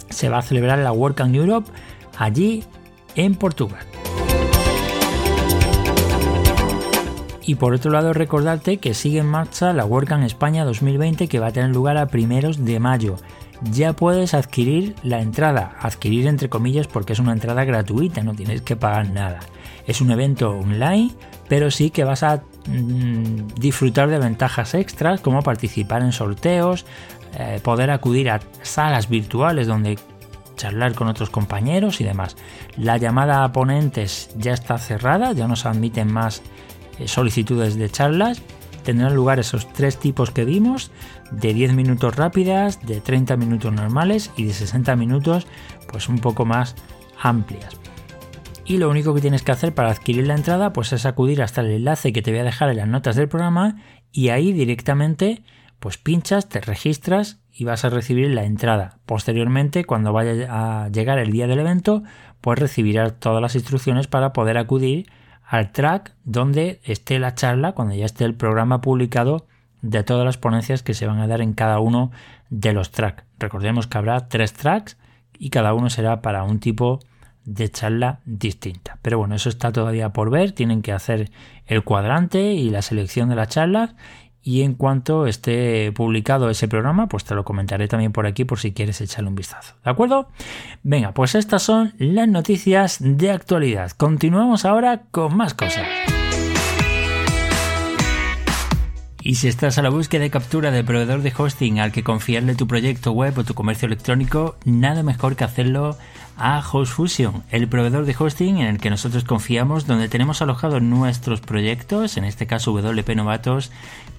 se 0.09 0.29
va 0.29 0.39
a 0.39 0.41
celebrar 0.41 0.79
la 0.79 0.91
WordCamp 0.91 1.35
Europe 1.35 1.71
allí 2.17 2.63
en 3.15 3.35
Portugal. 3.35 3.85
Y 7.43 7.55
por 7.55 7.73
otro 7.73 7.91
lado 7.91 8.13
recordarte 8.13 8.77
que 8.77 8.93
sigue 8.93 9.19
en 9.19 9.25
marcha 9.25 9.73
la 9.73 9.85
WordCamp 9.85 10.23
España 10.23 10.65
2020 10.65 11.27
que 11.27 11.39
va 11.39 11.47
a 11.47 11.51
tener 11.51 11.71
lugar 11.71 11.97
a 11.97 12.07
primeros 12.07 12.63
de 12.63 12.79
mayo. 12.79 13.15
ya 13.71 13.93
puedes 13.93 14.33
adquirir 14.33 14.95
la 15.03 15.19
entrada. 15.21 15.75
Adquirir 15.81 16.27
entre 16.27 16.47
comillas 16.47 16.88
porque 16.88 17.13
es 17.13 17.19
una 17.19 17.33
entrada 17.33 17.65
gratuita, 17.65 18.23
no 18.23 18.33
tienes 18.33 18.61
que 18.61 18.75
pagar 18.75 19.09
nada. 19.09 19.39
Es 19.89 20.01
un 20.01 20.12
evento 20.12 20.51
online, 20.51 21.10
pero 21.48 21.72
sí 21.72 21.89
que 21.89 22.03
vas 22.03 22.22
a 22.22 22.43
mm, 22.67 23.55
disfrutar 23.60 24.08
de 24.08 24.19
ventajas 24.19 24.75
extras 24.75 25.19
como 25.19 25.41
participar 25.41 26.03
en 26.03 26.12
sorteos, 26.12 26.86
eh, 27.39 27.60
poder 27.63 27.89
acudir 27.89 28.29
a 28.29 28.39
salas 28.62 29.10
virtuales 29.10 29.65
donde 29.65 29.98
charlar 30.55 30.93
con 30.93 31.08
otros 31.08 31.31
compañeros 31.31 32.01
y 32.01 32.03
demás. 32.03 32.38
La 32.77 32.98
llamada 32.98 33.43
a 33.43 33.51
ponentes 33.51 34.29
ya 34.38 34.53
está 34.53 34.77
cerrada, 34.77 35.31
ya 35.31 35.48
no 35.48 35.55
se 35.55 35.67
admiten 35.67 36.13
más 36.13 36.43
eh, 37.00 37.08
solicitudes 37.08 37.75
de 37.75 37.89
charlas. 37.89 38.43
Tendrán 38.84 39.15
lugar 39.15 39.39
esos 39.39 39.74
tres 39.74 39.98
tipos 39.98 40.29
que 40.29 40.46
vimos, 40.46 40.91
de 41.31 41.51
10 41.51 41.74
minutos 41.74 42.15
rápidas, 42.15 42.79
de 42.86 43.01
30 43.01 43.38
minutos 43.38 43.74
normales 43.74 44.29
y 44.38 44.43
de 44.43 44.53
60 44.53 44.96
minutos 44.96 45.48
pues 45.91 46.10
un 46.10 46.19
poco 46.19 46.46
más 46.46 46.75
amplias. 47.19 47.75
Y 48.69 48.77
lo 48.77 48.88
único 48.88 49.15
que 49.15 49.21
tienes 49.21 49.41
que 49.41 49.51
hacer 49.51 49.73
para 49.73 49.89
adquirir 49.89 50.27
la 50.27 50.35
entrada 50.35 50.73
pues 50.73 50.93
es 50.93 51.07
acudir 51.07 51.41
hasta 51.41 51.61
el 51.61 51.71
enlace 51.71 52.13
que 52.13 52.21
te 52.21 52.29
voy 52.29 52.41
a 52.41 52.43
dejar 52.43 52.69
en 52.69 52.77
las 52.77 52.88
notas 52.88 53.15
del 53.15 53.27
programa 53.27 53.77
y 54.11 54.29
ahí 54.29 54.53
directamente 54.53 55.41
pues 55.79 55.97
pinchas, 55.97 56.49
te 56.49 56.61
registras 56.61 57.39
y 57.51 57.63
vas 57.63 57.83
a 57.83 57.89
recibir 57.89 58.29
la 58.29 58.43
entrada. 58.43 58.99
Posteriormente, 59.07 59.85
cuando 59.85 60.13
vaya 60.13 60.45
a 60.51 60.89
llegar 60.89 61.17
el 61.17 61.31
día 61.31 61.47
del 61.47 61.57
evento, 61.57 62.03
pues 62.41 62.59
recibirás 62.59 63.19
todas 63.19 63.41
las 63.41 63.55
instrucciones 63.55 64.05
para 64.05 64.33
poder 64.33 64.59
acudir 64.59 65.07
al 65.43 65.71
track 65.71 66.13
donde 66.23 66.79
esté 66.83 67.17
la 67.17 67.33
charla, 67.33 67.71
cuando 67.71 67.95
ya 67.95 68.05
esté 68.05 68.23
el 68.23 68.35
programa 68.35 68.81
publicado 68.81 69.47
de 69.81 70.03
todas 70.03 70.25
las 70.25 70.38
ponencias 70.38 70.83
que 70.83 70.93
se 70.93 71.07
van 71.07 71.17
a 71.17 71.27
dar 71.27 71.41
en 71.41 71.53
cada 71.53 71.79
uno 71.79 72.11
de 72.51 72.73
los 72.73 72.91
tracks. 72.91 73.23
Recordemos 73.39 73.88
que 73.88 73.97
habrá 73.97 74.27
tres 74.27 74.53
tracks 74.53 74.95
y 75.39 75.49
cada 75.49 75.73
uno 75.73 75.89
será 75.89 76.21
para 76.21 76.43
un 76.43 76.59
tipo 76.59 76.99
de 77.50 77.70
charla 77.70 78.20
distinta. 78.25 78.98
Pero 79.01 79.18
bueno, 79.18 79.36
eso 79.36 79.50
está 79.50 79.72
todavía 79.72 80.10
por 80.10 80.29
ver. 80.29 80.51
Tienen 80.51 80.82
que 80.82 80.91
hacer 80.91 81.32
el 81.65 81.84
cuadrante 81.84 82.53
y 82.53 82.70
la 82.70 82.82
selección 82.82 83.29
de 83.29 83.36
las 83.36 83.50
charlas 83.50 83.96
y 84.41 84.62
en 84.62 84.74
cuanto 84.74 85.27
esté 85.27 85.91
publicado 85.91 86.50
ese 86.50 86.68
programa, 86.68 87.08
pues 87.08 87.25
te 87.25 87.36
lo 87.36 87.44
comentaré 87.44 87.88
también 87.88 88.12
por 88.13 88.25
aquí 88.25 88.46
por 88.46 88.60
si 88.60 88.72
quieres 88.72 89.01
echarle 89.01 89.29
un 89.29 89.36
vistazo. 89.36 89.75
¿De 89.84 89.91
acuerdo? 89.91 90.29
Venga, 90.84 91.13
pues 91.13 91.36
estas 91.36 91.62
son 91.62 91.94
las 91.98 92.27
noticias 92.27 92.98
de 93.00 93.32
actualidad. 93.32 93.91
Continuamos 93.91 94.65
ahora 94.65 95.03
con 95.12 95.36
más 95.36 95.53
cosas. 95.53 95.86
Y 99.22 99.36
si 99.36 99.50
estás 99.50 99.77
a 99.77 99.82
la 99.82 99.89
búsqueda 99.89 100.22
de 100.22 100.29
captura 100.29 100.72
de 100.72 100.84
proveedor 100.84 101.22
de 101.22 101.34
hosting 101.38 101.79
al 101.79 101.91
que 101.91 102.03
confiarle 102.03 102.56
tu 102.56 102.68
proyecto 102.68 103.12
web 103.12 103.38
o 103.38 103.44
tu 103.44 103.53
comercio 103.53 103.86
electrónico, 103.86 104.58
nada 104.63 105.03
mejor 105.03 105.36
que 105.36 105.44
hacerlo 105.44 105.98
a 106.39 106.60
HostFusion, 106.60 107.43
el 107.51 107.67
proveedor 107.67 108.05
de 108.05 108.15
hosting 108.17 108.58
en 108.58 108.67
el 108.67 108.79
que 108.79 108.89
nosotros 108.89 109.24
confiamos, 109.24 109.86
donde 109.86 110.10
tenemos 110.10 110.41
alojados 110.41 110.81
nuestros 110.81 111.41
proyectos, 111.41 112.17
en 112.17 112.24
este 112.24 112.48
caso 112.48 112.72
WP 112.72 113.15
Novatos, 113.15 113.72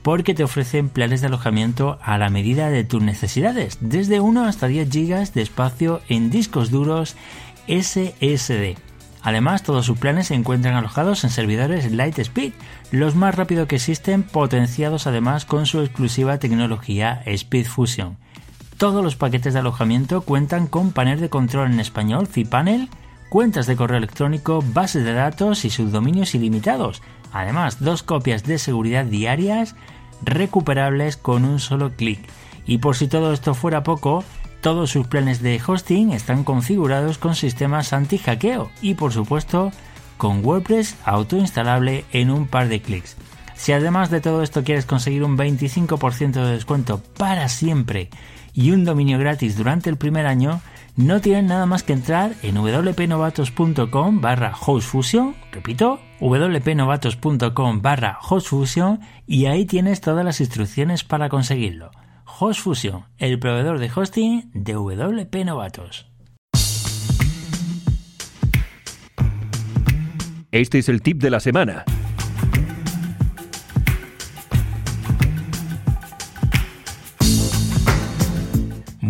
porque 0.02 0.34
te 0.34 0.44
ofrecen 0.44 0.88
planes 0.88 1.20
de 1.20 1.28
alojamiento 1.28 1.98
a 2.02 2.18
la 2.18 2.30
medida 2.30 2.70
de 2.70 2.84
tus 2.84 3.02
necesidades, 3.02 3.78
desde 3.80 4.20
1 4.20 4.44
hasta 4.44 4.66
10 4.66 4.88
GB 4.88 5.32
de 5.32 5.42
espacio 5.42 6.00
en 6.08 6.30
discos 6.30 6.70
duros 6.70 7.16
SSD. 7.66 8.76
Además, 9.22 9.62
todos 9.62 9.84
sus 9.84 9.98
planes 9.98 10.28
se 10.28 10.34
encuentran 10.34 10.74
alojados 10.74 11.24
en 11.24 11.30
servidores 11.30 11.90
Lightspeed, 11.90 12.52
los 12.90 13.14
más 13.14 13.34
rápidos 13.34 13.68
que 13.68 13.76
existen, 13.76 14.22
potenciados 14.22 15.06
además 15.06 15.44
con 15.44 15.66
su 15.66 15.80
exclusiva 15.80 16.38
tecnología 16.38 17.22
SpeedFusion. 17.26 18.16
Todos 18.80 19.04
los 19.04 19.14
paquetes 19.14 19.52
de 19.52 19.60
alojamiento 19.60 20.22
cuentan 20.22 20.66
con 20.66 20.92
panel 20.92 21.20
de 21.20 21.28
control 21.28 21.70
en 21.70 21.80
español, 21.80 22.26
cPanel, 22.28 22.88
cuentas 23.28 23.66
de 23.66 23.76
correo 23.76 23.98
electrónico, 23.98 24.64
bases 24.72 25.04
de 25.04 25.12
datos 25.12 25.66
y 25.66 25.70
subdominios 25.70 26.34
ilimitados. 26.34 27.02
Además, 27.30 27.80
dos 27.80 28.02
copias 28.02 28.44
de 28.44 28.56
seguridad 28.56 29.04
diarias 29.04 29.76
recuperables 30.22 31.18
con 31.18 31.44
un 31.44 31.60
solo 31.60 31.90
clic. 31.94 32.20
Y 32.64 32.78
por 32.78 32.96
si 32.96 33.06
todo 33.06 33.34
esto 33.34 33.52
fuera 33.52 33.82
poco, 33.82 34.24
todos 34.62 34.88
sus 34.88 35.06
planes 35.06 35.42
de 35.42 35.60
hosting 35.60 36.12
están 36.12 36.42
configurados 36.42 37.18
con 37.18 37.34
sistemas 37.34 37.92
anti-hackeo 37.92 38.70
y 38.80 38.94
por 38.94 39.12
supuesto 39.12 39.72
con 40.16 40.42
WordPress 40.42 40.96
autoinstalable 41.04 42.06
en 42.12 42.30
un 42.30 42.46
par 42.46 42.68
de 42.68 42.80
clics. 42.80 43.18
Si 43.56 43.72
además 43.72 44.08
de 44.08 44.22
todo 44.22 44.42
esto 44.42 44.64
quieres 44.64 44.86
conseguir 44.86 45.22
un 45.22 45.36
25% 45.36 46.32
de 46.32 46.52
descuento 46.52 47.02
para 47.18 47.50
siempre 47.50 48.08
y 48.54 48.70
un 48.70 48.84
dominio 48.84 49.18
gratis 49.18 49.56
durante 49.56 49.90
el 49.90 49.96
primer 49.96 50.26
año, 50.26 50.60
no 50.96 51.20
tienes 51.20 51.44
nada 51.44 51.66
más 51.66 51.82
que 51.82 51.92
entrar 51.92 52.32
en 52.42 52.56
wpnovatos.com 52.56 54.20
barra 54.20 54.54
hostfusion, 54.60 55.34
repito, 55.52 56.00
wpnovatos.com 56.20 57.82
barra 57.82 58.18
hostfusion 58.28 59.00
y 59.26 59.46
ahí 59.46 59.64
tienes 59.64 60.00
todas 60.00 60.24
las 60.24 60.40
instrucciones 60.40 61.04
para 61.04 61.28
conseguirlo. 61.28 61.90
HostFusion, 62.38 63.04
el 63.18 63.38
proveedor 63.38 63.78
de 63.78 63.90
hosting 63.94 64.50
de 64.54 64.72
WP 64.74 65.44
Novatos. 65.44 66.06
Este 70.50 70.78
es 70.78 70.88
el 70.88 71.02
tip 71.02 71.20
de 71.20 71.30
la 71.30 71.40
semana. 71.40 71.84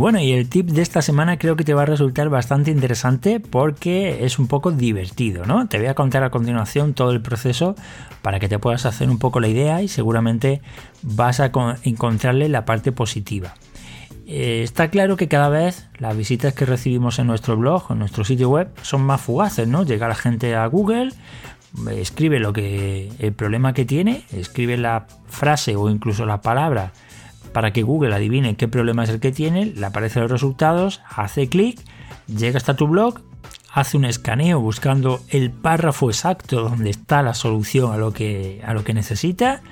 Bueno, 0.00 0.18
y 0.18 0.32
el 0.32 0.48
tip 0.48 0.70
de 0.70 0.80
esta 0.80 1.02
semana 1.02 1.38
creo 1.38 1.56
que 1.56 1.62
te 1.62 1.74
va 1.74 1.82
a 1.82 1.84
resultar 1.84 2.30
bastante 2.30 2.70
interesante 2.70 3.38
porque 3.38 4.24
es 4.24 4.38
un 4.38 4.46
poco 4.46 4.72
divertido, 4.72 5.44
¿no? 5.44 5.68
Te 5.68 5.76
voy 5.76 5.88
a 5.88 5.94
contar 5.94 6.22
a 6.22 6.30
continuación 6.30 6.94
todo 6.94 7.10
el 7.10 7.20
proceso 7.20 7.74
para 8.22 8.40
que 8.40 8.48
te 8.48 8.58
puedas 8.58 8.86
hacer 8.86 9.10
un 9.10 9.18
poco 9.18 9.40
la 9.40 9.48
idea 9.48 9.82
y 9.82 9.88
seguramente 9.88 10.62
vas 11.02 11.38
a 11.40 11.52
encontrarle 11.82 12.48
la 12.48 12.64
parte 12.64 12.92
positiva. 12.92 13.52
Eh, 14.26 14.62
está 14.62 14.88
claro 14.88 15.18
que 15.18 15.28
cada 15.28 15.50
vez 15.50 15.86
las 15.98 16.16
visitas 16.16 16.54
que 16.54 16.64
recibimos 16.64 17.18
en 17.18 17.26
nuestro 17.26 17.58
blog, 17.58 17.88
en 17.90 17.98
nuestro 17.98 18.24
sitio 18.24 18.48
web, 18.48 18.70
son 18.80 19.02
más 19.02 19.20
fugaces, 19.20 19.68
¿no? 19.68 19.84
Llega 19.84 20.08
la 20.08 20.14
gente 20.14 20.54
a 20.54 20.64
Google, 20.64 21.12
escribe 21.90 22.38
lo 22.38 22.54
que 22.54 23.12
el 23.18 23.34
problema 23.34 23.74
que 23.74 23.84
tiene, 23.84 24.24
escribe 24.32 24.78
la 24.78 25.06
frase 25.28 25.76
o 25.76 25.90
incluso 25.90 26.24
la 26.24 26.40
palabra 26.40 26.90
para 27.52 27.72
que 27.72 27.82
Google 27.82 28.14
adivine 28.14 28.56
qué 28.56 28.68
problema 28.68 29.04
es 29.04 29.10
el 29.10 29.20
que 29.20 29.32
tiene, 29.32 29.66
le 29.66 29.86
aparecen 29.86 30.22
los 30.22 30.30
resultados, 30.30 31.00
hace 31.08 31.48
clic, 31.48 31.80
llega 32.26 32.56
hasta 32.56 32.76
tu 32.76 32.86
blog, 32.86 33.20
hace 33.72 33.96
un 33.96 34.04
escaneo 34.04 34.60
buscando 34.60 35.20
el 35.28 35.50
párrafo 35.50 36.10
exacto 36.10 36.62
donde 36.62 36.90
está 36.90 37.22
la 37.22 37.34
solución 37.34 37.92
a 37.92 37.96
lo 37.96 38.12
que, 38.12 38.60
a 38.64 38.74
lo 38.74 38.84
que 38.84 38.94
necesita, 38.94 39.62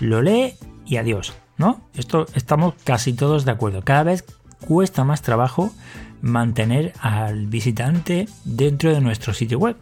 lo 0.00 0.22
lee 0.22 0.54
y 0.86 0.96
adiós. 0.96 1.34
¿no? 1.56 1.80
Esto 1.94 2.26
estamos 2.34 2.74
casi 2.84 3.12
todos 3.12 3.44
de 3.44 3.52
acuerdo. 3.52 3.82
Cada 3.82 4.04
vez 4.04 4.24
cuesta 4.66 5.04
más 5.04 5.22
trabajo 5.22 5.72
mantener 6.20 6.92
al 7.00 7.46
visitante 7.46 8.28
dentro 8.44 8.92
de 8.92 9.00
nuestro 9.00 9.34
sitio 9.34 9.58
web. 9.58 9.76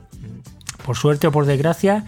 Por 0.85 0.97
suerte 0.97 1.29
o 1.29 1.33
por 1.33 1.47
desgracia, 1.47 2.05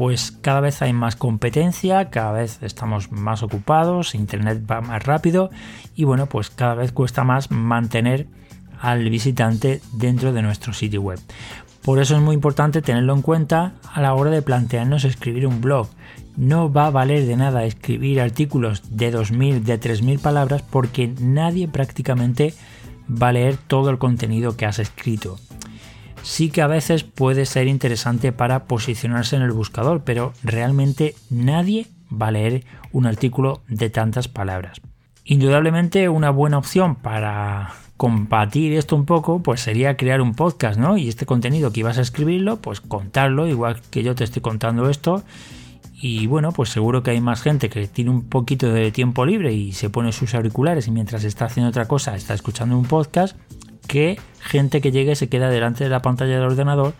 pues 0.00 0.32
cada 0.32 0.60
vez 0.60 0.80
hay 0.80 0.94
más 0.94 1.14
competencia, 1.14 2.08
cada 2.08 2.32
vez 2.32 2.62
estamos 2.62 3.12
más 3.12 3.42
ocupados, 3.42 4.14
Internet 4.14 4.62
va 4.66 4.80
más 4.80 5.04
rápido 5.04 5.50
y 5.94 6.04
bueno, 6.04 6.24
pues 6.24 6.48
cada 6.48 6.74
vez 6.74 6.90
cuesta 6.90 7.22
más 7.22 7.50
mantener 7.50 8.26
al 8.80 9.10
visitante 9.10 9.82
dentro 9.92 10.32
de 10.32 10.40
nuestro 10.40 10.72
sitio 10.72 11.02
web. 11.02 11.20
Por 11.82 11.98
eso 11.98 12.16
es 12.16 12.22
muy 12.22 12.34
importante 12.34 12.80
tenerlo 12.80 13.12
en 13.12 13.20
cuenta 13.20 13.74
a 13.92 14.00
la 14.00 14.14
hora 14.14 14.30
de 14.30 14.40
plantearnos 14.40 15.04
escribir 15.04 15.46
un 15.46 15.60
blog. 15.60 15.88
No 16.34 16.72
va 16.72 16.86
a 16.86 16.90
valer 16.90 17.26
de 17.26 17.36
nada 17.36 17.64
escribir 17.64 18.22
artículos 18.22 18.96
de 18.96 19.12
2.000, 19.12 19.64
de 19.64 19.78
3.000 19.78 20.18
palabras 20.18 20.62
porque 20.62 21.12
nadie 21.20 21.68
prácticamente 21.68 22.54
va 23.10 23.28
a 23.28 23.32
leer 23.32 23.58
todo 23.58 23.90
el 23.90 23.98
contenido 23.98 24.56
que 24.56 24.64
has 24.64 24.78
escrito 24.78 25.38
sí 26.22 26.50
que 26.50 26.62
a 26.62 26.66
veces 26.66 27.04
puede 27.04 27.46
ser 27.46 27.66
interesante 27.66 28.32
para 28.32 28.64
posicionarse 28.64 29.36
en 29.36 29.42
el 29.42 29.52
buscador, 29.52 30.02
pero 30.04 30.32
realmente 30.42 31.14
nadie 31.30 31.86
va 32.10 32.28
a 32.28 32.32
leer 32.32 32.64
un 32.92 33.06
artículo 33.06 33.62
de 33.68 33.90
tantas 33.90 34.28
palabras. 34.28 34.80
Indudablemente 35.24 36.08
una 36.08 36.30
buena 36.30 36.58
opción 36.58 36.96
para 36.96 37.74
combatir 37.96 38.72
esto 38.72 38.96
un 38.96 39.04
poco, 39.04 39.42
pues 39.42 39.60
sería 39.60 39.96
crear 39.96 40.20
un 40.22 40.34
podcast, 40.34 40.80
¿no? 40.80 40.96
Y 40.96 41.08
este 41.08 41.26
contenido 41.26 41.70
que 41.70 41.80
ibas 41.80 41.98
a 41.98 42.00
escribirlo, 42.00 42.56
pues 42.56 42.80
contarlo, 42.80 43.46
igual 43.46 43.80
que 43.90 44.02
yo 44.02 44.14
te 44.14 44.24
estoy 44.24 44.40
contando 44.42 44.88
esto. 44.88 45.22
Y 46.02 46.26
bueno, 46.26 46.50
pues 46.52 46.70
seguro 46.70 47.02
que 47.02 47.10
hay 47.10 47.20
más 47.20 47.42
gente 47.42 47.68
que 47.68 47.86
tiene 47.86 48.10
un 48.10 48.22
poquito 48.22 48.72
de 48.72 48.90
tiempo 48.90 49.26
libre 49.26 49.52
y 49.52 49.72
se 49.72 49.90
pone 49.90 50.12
sus 50.12 50.34
auriculares 50.34 50.88
y 50.88 50.90
mientras 50.90 51.24
está 51.24 51.44
haciendo 51.44 51.68
otra 51.68 51.86
cosa 51.86 52.16
está 52.16 52.32
escuchando 52.32 52.78
un 52.78 52.86
podcast 52.86 53.36
que 53.90 54.20
gente 54.38 54.80
que 54.80 54.92
llegue 54.92 55.16
se 55.16 55.28
queda 55.28 55.50
delante 55.50 55.82
de 55.82 55.90
la 55.90 56.00
pantalla 56.00 56.34
del 56.34 56.44
ordenador 56.44 56.94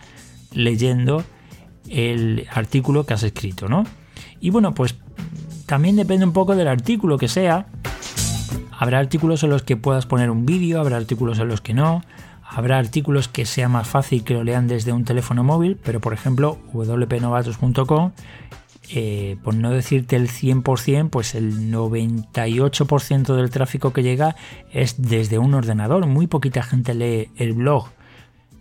leyendo 0.51 1.23
el 1.87 2.49
artículo 2.51 3.05
que 3.05 3.13
has 3.13 3.23
escrito, 3.23 3.69
¿no? 3.69 3.85
Y 4.41 4.49
bueno, 4.49 4.73
pues 4.73 4.95
también 5.67 5.95
depende 5.95 6.25
un 6.25 6.33
poco 6.33 6.53
del 6.53 6.67
artículo 6.67 7.17
que 7.17 7.29
sea. 7.29 7.65
Habrá 8.77 8.99
artículos 8.99 9.41
en 9.43 9.51
los 9.51 9.63
que 9.63 9.77
puedas 9.77 10.05
poner 10.05 10.29
un 10.29 10.45
vídeo, 10.45 10.81
habrá 10.81 10.97
artículos 10.97 11.39
en 11.39 11.47
los 11.47 11.61
que 11.61 11.73
no, 11.73 12.01
habrá 12.43 12.77
artículos 12.77 13.29
que 13.29 13.45
sea 13.45 13.69
más 13.69 13.87
fácil 13.87 14.25
que 14.25 14.33
lo 14.33 14.43
lean 14.43 14.67
desde 14.67 14.91
un 14.91 15.05
teléfono 15.05 15.45
móvil, 15.45 15.79
pero 15.81 16.01
por 16.01 16.11
ejemplo 16.11 16.57
wpnovatos.com, 16.73 18.11
eh, 18.89 19.37
por 19.43 19.55
no 19.55 19.71
decirte 19.71 20.15
el 20.15 20.27
100%, 20.27 21.09
pues 21.09 21.35
el 21.35 21.71
98% 21.71 23.35
del 23.35 23.49
tráfico 23.49 23.93
que 23.93 24.03
llega 24.03 24.35
es 24.71 25.01
desde 25.01 25.37
un 25.37 25.53
ordenador. 25.53 26.07
Muy 26.07 26.27
poquita 26.27 26.63
gente 26.63 26.93
lee 26.93 27.29
el 27.35 27.53
blog 27.53 27.89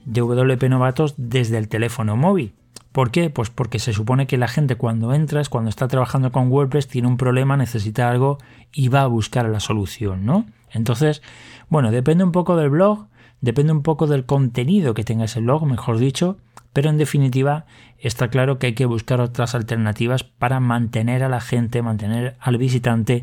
de 0.04 0.20
WP 0.20 0.64
Novatos 0.68 1.14
desde 1.16 1.58
el 1.58 1.68
teléfono 1.68 2.16
móvil. 2.16 2.54
¿Por 2.92 3.10
qué? 3.10 3.30
Pues 3.30 3.50
porque 3.50 3.78
se 3.78 3.92
supone 3.92 4.26
que 4.26 4.36
la 4.36 4.48
gente 4.48 4.74
cuando 4.74 5.14
entras, 5.14 5.48
cuando 5.48 5.70
está 5.70 5.86
trabajando 5.86 6.32
con 6.32 6.50
WordPress, 6.50 6.88
tiene 6.88 7.08
un 7.08 7.16
problema, 7.16 7.56
necesita 7.56 8.10
algo 8.10 8.38
y 8.72 8.88
va 8.88 9.02
a 9.02 9.06
buscar 9.06 9.48
la 9.48 9.60
solución, 9.60 10.26
¿no? 10.26 10.46
Entonces, 10.72 11.22
bueno, 11.68 11.92
depende 11.92 12.24
un 12.24 12.32
poco 12.32 12.56
del 12.56 12.70
blog, 12.70 13.06
depende 13.40 13.72
un 13.72 13.82
poco 13.82 14.08
del 14.08 14.26
contenido 14.26 14.92
que 14.92 15.04
tenga 15.04 15.24
ese 15.24 15.40
blog, 15.40 15.66
mejor 15.66 15.98
dicho, 15.98 16.38
pero 16.72 16.90
en 16.90 16.98
definitiva 16.98 17.66
está 17.98 18.28
claro 18.28 18.58
que 18.58 18.68
hay 18.68 18.74
que 18.74 18.86
buscar 18.86 19.20
otras 19.20 19.54
alternativas 19.54 20.24
para 20.24 20.60
mantener 20.60 21.22
a 21.22 21.28
la 21.28 21.40
gente, 21.40 21.82
mantener 21.82 22.36
al 22.40 22.58
visitante 22.58 23.22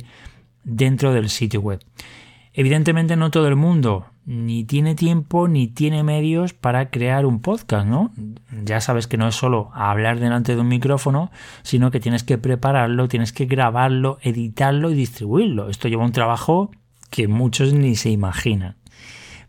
dentro 0.63 1.13
del 1.13 1.29
sitio 1.29 1.61
web. 1.61 1.79
Evidentemente 2.53 3.15
no 3.15 3.29
todo 3.29 3.47
el 3.47 3.55
mundo 3.55 4.07
ni 4.25 4.65
tiene 4.65 4.93
tiempo 4.95 5.47
ni 5.47 5.67
tiene 5.67 6.03
medios 6.03 6.53
para 6.53 6.89
crear 6.89 7.25
un 7.25 7.39
podcast, 7.39 7.87
¿no? 7.87 8.11
Ya 8.65 8.81
sabes 8.81 9.07
que 9.07 9.17
no 9.17 9.27
es 9.27 9.35
solo 9.35 9.69
hablar 9.73 10.19
delante 10.19 10.53
de 10.53 10.61
un 10.61 10.67
micrófono, 10.67 11.31
sino 11.63 11.91
que 11.91 12.01
tienes 12.01 12.23
que 12.23 12.37
prepararlo, 12.37 13.07
tienes 13.07 13.31
que 13.31 13.45
grabarlo, 13.45 14.17
editarlo 14.21 14.91
y 14.91 14.95
distribuirlo. 14.95 15.69
Esto 15.69 15.87
lleva 15.87 16.03
un 16.03 16.11
trabajo 16.11 16.71
que 17.09 17.27
muchos 17.27 17.73
ni 17.73 17.95
se 17.95 18.09
imaginan. 18.09 18.75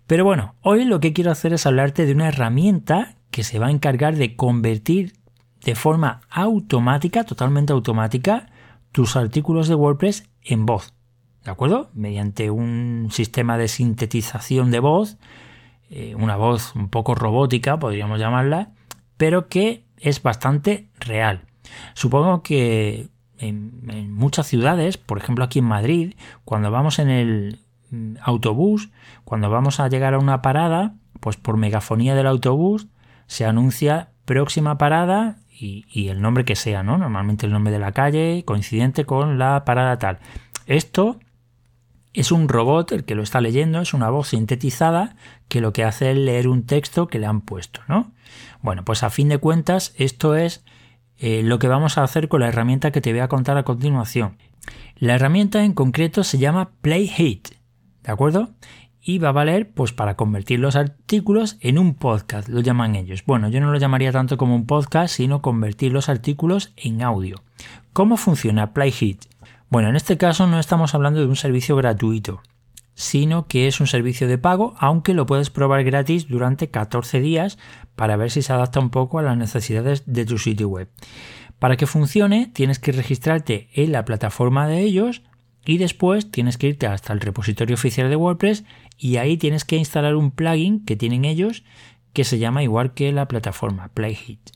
Pero 0.07 0.25
bueno, 0.25 0.55
hoy 0.63 0.85
lo 0.85 1.01
que 1.01 1.13
quiero 1.13 1.33
hacer 1.33 1.53
es 1.53 1.67
hablarte 1.67 2.07
de 2.07 2.13
una 2.13 2.29
herramienta 2.29 3.17
que 3.39 3.45
se 3.45 3.61
va 3.61 3.69
a 3.69 3.71
encargar 3.71 4.17
de 4.17 4.35
convertir 4.35 5.13
de 5.65 5.77
forma 5.77 6.23
automática, 6.29 7.23
totalmente 7.23 7.73
automática, 7.73 8.49
tus 8.91 9.15
artículos 9.15 9.69
de 9.69 9.77
WordPress 9.77 10.29
en 10.43 10.67
voz. 10.67 10.93
¿De 11.45 11.53
acuerdo? 11.53 11.89
Mediante 11.95 12.51
un 12.51 13.11
sistema 13.13 13.57
de 13.57 13.69
sintetización 13.69 14.73
de 14.73 14.81
voz, 14.81 15.19
eh, 15.89 16.17
una 16.17 16.35
voz 16.35 16.75
un 16.75 16.89
poco 16.89 17.15
robótica, 17.15 17.79
podríamos 17.79 18.19
llamarla, 18.19 18.73
pero 19.17 19.47
que 19.47 19.85
es 19.99 20.21
bastante 20.21 20.89
real. 20.99 21.43
Supongo 21.95 22.43
que 22.43 23.07
en, 23.39 24.13
muchas 24.13 24.49
ciudades, 24.49 24.99
por 24.99 25.19
ejemplo 25.19 25.45
aquí 25.45 25.61
en 25.61 25.67
Madrid, 25.67 26.15
cuando 26.45 26.73
vamos 26.73 26.99
en 26.99 27.09
el 27.09 27.61
mm, 27.93 28.17
autobús, 28.21 28.91
cuando 29.25 29.49
vamos 29.49 29.79
a 29.79 29.87
llegar 29.89 30.15
a 30.15 30.19
una 30.19 30.43
parada, 30.43 30.97
pues 31.21 31.37
por 31.37 31.57
megafonía 31.57 32.17
del 32.17 32.27
autobús 32.27 32.89
se 33.29 33.45
anuncia 33.45 34.11
próxima 34.25 34.77
parada 34.79 35.39
y, 35.61 36.09
el 36.09 36.21
nombre 36.21 36.45
que 36.45 36.57
sea, 36.57 36.83
¿no? 36.83 36.99
Normalmente 36.99 37.47
el 37.47 37.53
nombre 37.53 37.73
de 37.73 37.79
la 37.79 37.93
calle, 37.93 38.45
coincidente 38.45 39.05
con 39.05 39.39
la 39.39 39.65
parada 39.65 39.99
tal. 39.99 40.19
Esto 40.67 41.19
es 42.13 42.33
un 42.33 42.49
robot 42.49 42.93
el 42.93 43.05
que 43.05 43.15
lo 43.15 43.23
está 43.23 43.41
leyendo, 43.41 43.81
es 43.81 43.93
una 43.93 44.11
voz 44.11 44.29
sintetizada 44.29 45.17
que 45.49 45.61
lo 45.61 45.73
que 45.73 45.85
hace 45.85 46.13
es 46.13 46.17
leer 46.17 46.49
un 46.49 46.65
texto 46.65 47.09
que 47.09 47.19
le 47.19 47.27
han 47.27 47.41
puesto, 47.41 47.81
¿no? 47.89 48.13
Bueno, 48.63 48.85
pues 48.85 49.03
a 49.03 49.11
fin 49.11 49.29
de 49.29 49.39
cuentas, 49.39 49.95
esto 49.97 50.37
es 50.37 50.65
eh, 51.19 51.43
lo 51.43 51.59
que 51.59 51.69
vamos 51.69 51.99
a 51.99 52.05
hacer 52.05 52.29
con 52.29 52.41
la 52.41 52.49
herramienta 52.49 52.93
que 52.93 53.01
te 53.01 53.13
voy 53.13 53.21
a 53.21 53.29
contar 53.29 53.57
a 53.57 53.65
continuación. 53.65 54.37
La 54.97 55.15
herramienta 55.15 55.65
en 55.65 55.75
concreto 55.75 56.23
se 56.23 56.39
llama 56.39 56.71
PlayHit, 56.83 57.49
¿de 58.03 58.13
acuerdo? 58.13 58.51
Y 59.09 59.17
va 59.17 59.31
a 59.31 59.33
valer 59.33 59.71
pues 59.71 59.93
para 59.95 60.17
convertir 60.17 60.61
los 60.61 60.77
artículos 60.77 61.57
en 61.63 61.79
un 61.79 61.95
podcast, 61.95 62.47
lo 62.47 62.61
llaman 62.61 62.95
ellos. 62.95 63.25
Bueno, 63.25 63.49
yo 63.49 63.59
no 63.59 63.73
lo 63.73 63.79
llamaría 63.79 64.13
tanto 64.13 64.37
como 64.37 64.55
un 64.55 64.67
podcast, 64.67 65.15
sino 65.15 65.41
convertir 65.41 65.93
los 65.93 66.11
artículos 66.11 66.75
en 66.77 67.01
audio. 67.01 67.43
¿Cómo 67.95 68.19
funciona 68.19 68.75
PlayHit? 68.75 69.25
Bueno, 69.71 69.89
en 69.89 69.97
este 69.97 70.19
caso 70.19 70.47
no 70.47 70.61
estamos 70.61 70.95
hablando 70.95 71.21
de 71.21 71.27
un 71.27 71.37
servicio 71.37 71.75
gratuito, 71.75 72.43
sino 72.93 73.47
que 73.47 73.67
es 73.67 73.81
un 73.81 73.87
servicio 73.87 74.29
de 74.29 74.37
pago, 74.37 74.75
aunque 74.79 75.15
lo 75.15 75.25
puedes 75.25 75.49
probar 75.49 75.85
gratis 75.85 76.29
durante 76.29 76.69
14 76.69 77.21
días 77.21 77.57
para 77.97 78.19
ver 78.19 78.31
si 78.31 78.43
se 78.43 78.53
adapta 78.53 78.79
un 78.79 78.91
poco 78.91 79.19
a 79.19 79.23
las 79.23 79.39
necesidades 79.39 80.03
de 80.05 80.27
tu 80.27 80.37
sitio 80.37 80.69
web. 80.69 80.91
Para 81.59 81.79
que 81.79 81.87
funcione, 81.87 82.51
tienes 82.53 82.79
que 82.79 82.93
registrarte 82.93 83.71
en 83.73 83.91
la 83.91 84.05
plataforma 84.05 84.69
de 84.69 84.83
ellos 84.83 85.23
y 85.69 85.77
después 85.77 86.31
tienes 86.31 86.57
que 86.57 86.69
irte 86.69 86.87
hasta 86.87 87.13
el 87.13 87.21
repositorio 87.21 87.75
oficial 87.75 88.09
de 88.09 88.17
WordPress 88.17 88.65
y 88.99 89.17
ahí 89.17 89.37
tienes 89.37 89.65
que 89.65 89.77
instalar 89.77 90.17
un 90.17 90.33
plugin 90.33 90.85
que 90.85 90.97
tienen 90.97 91.25
ellos 91.25 91.65
que 92.13 92.25
se 92.25 92.39
llama 92.39 92.63
igual 92.63 92.95
que 92.95 93.13
la 93.13 93.29
plataforma 93.29 93.89
PlayHit. 93.95 94.51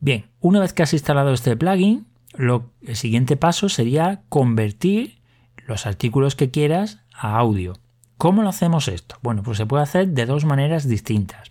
Bien, 0.00 0.26
una 0.40 0.60
vez 0.60 0.72
que 0.72 0.82
has 0.82 0.92
instalado 0.92 1.32
este 1.32 1.56
plugin, 1.56 2.06
el 2.36 2.96
siguiente 2.96 3.36
paso 3.36 3.68
sería 3.68 4.22
convertir 4.28 5.20
los 5.66 5.86
artículos 5.86 6.34
que 6.34 6.50
quieras 6.50 7.00
a 7.14 7.38
audio. 7.38 7.74
¿Cómo 8.18 8.42
lo 8.42 8.48
hacemos 8.48 8.88
esto? 8.88 9.16
Bueno, 9.22 9.42
pues 9.42 9.58
se 9.58 9.66
puede 9.66 9.82
hacer 9.82 10.08
de 10.08 10.26
dos 10.26 10.44
maneras 10.44 10.88
distintas. 10.88 11.48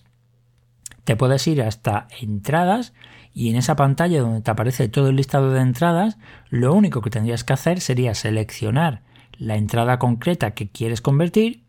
Te 1.04 1.16
puedes 1.16 1.48
ir 1.48 1.62
hasta 1.62 2.08
entradas 2.20 2.94
y 3.34 3.50
en 3.50 3.58
esa 3.58 3.76
pantalla 3.76 4.22
donde 4.22 4.42
te 4.42 4.52
aparece 4.52 4.88
todo 4.88 5.10
el 5.10 5.18
listado 5.18 5.52
de 5.52 5.62
entradas, 5.62 6.18
lo 6.50 6.74
único 6.74 7.02
que 7.02 7.10
tendrías 7.10 7.44
que 7.44 7.54
hacer 7.54 7.82
sería 7.82 8.16
seleccionar 8.16 9.04
la 9.38 9.58
entrada 9.58 10.00
concreta 10.00 10.52
que 10.52 10.70
quieres 10.70 11.02
convertir 11.02 11.65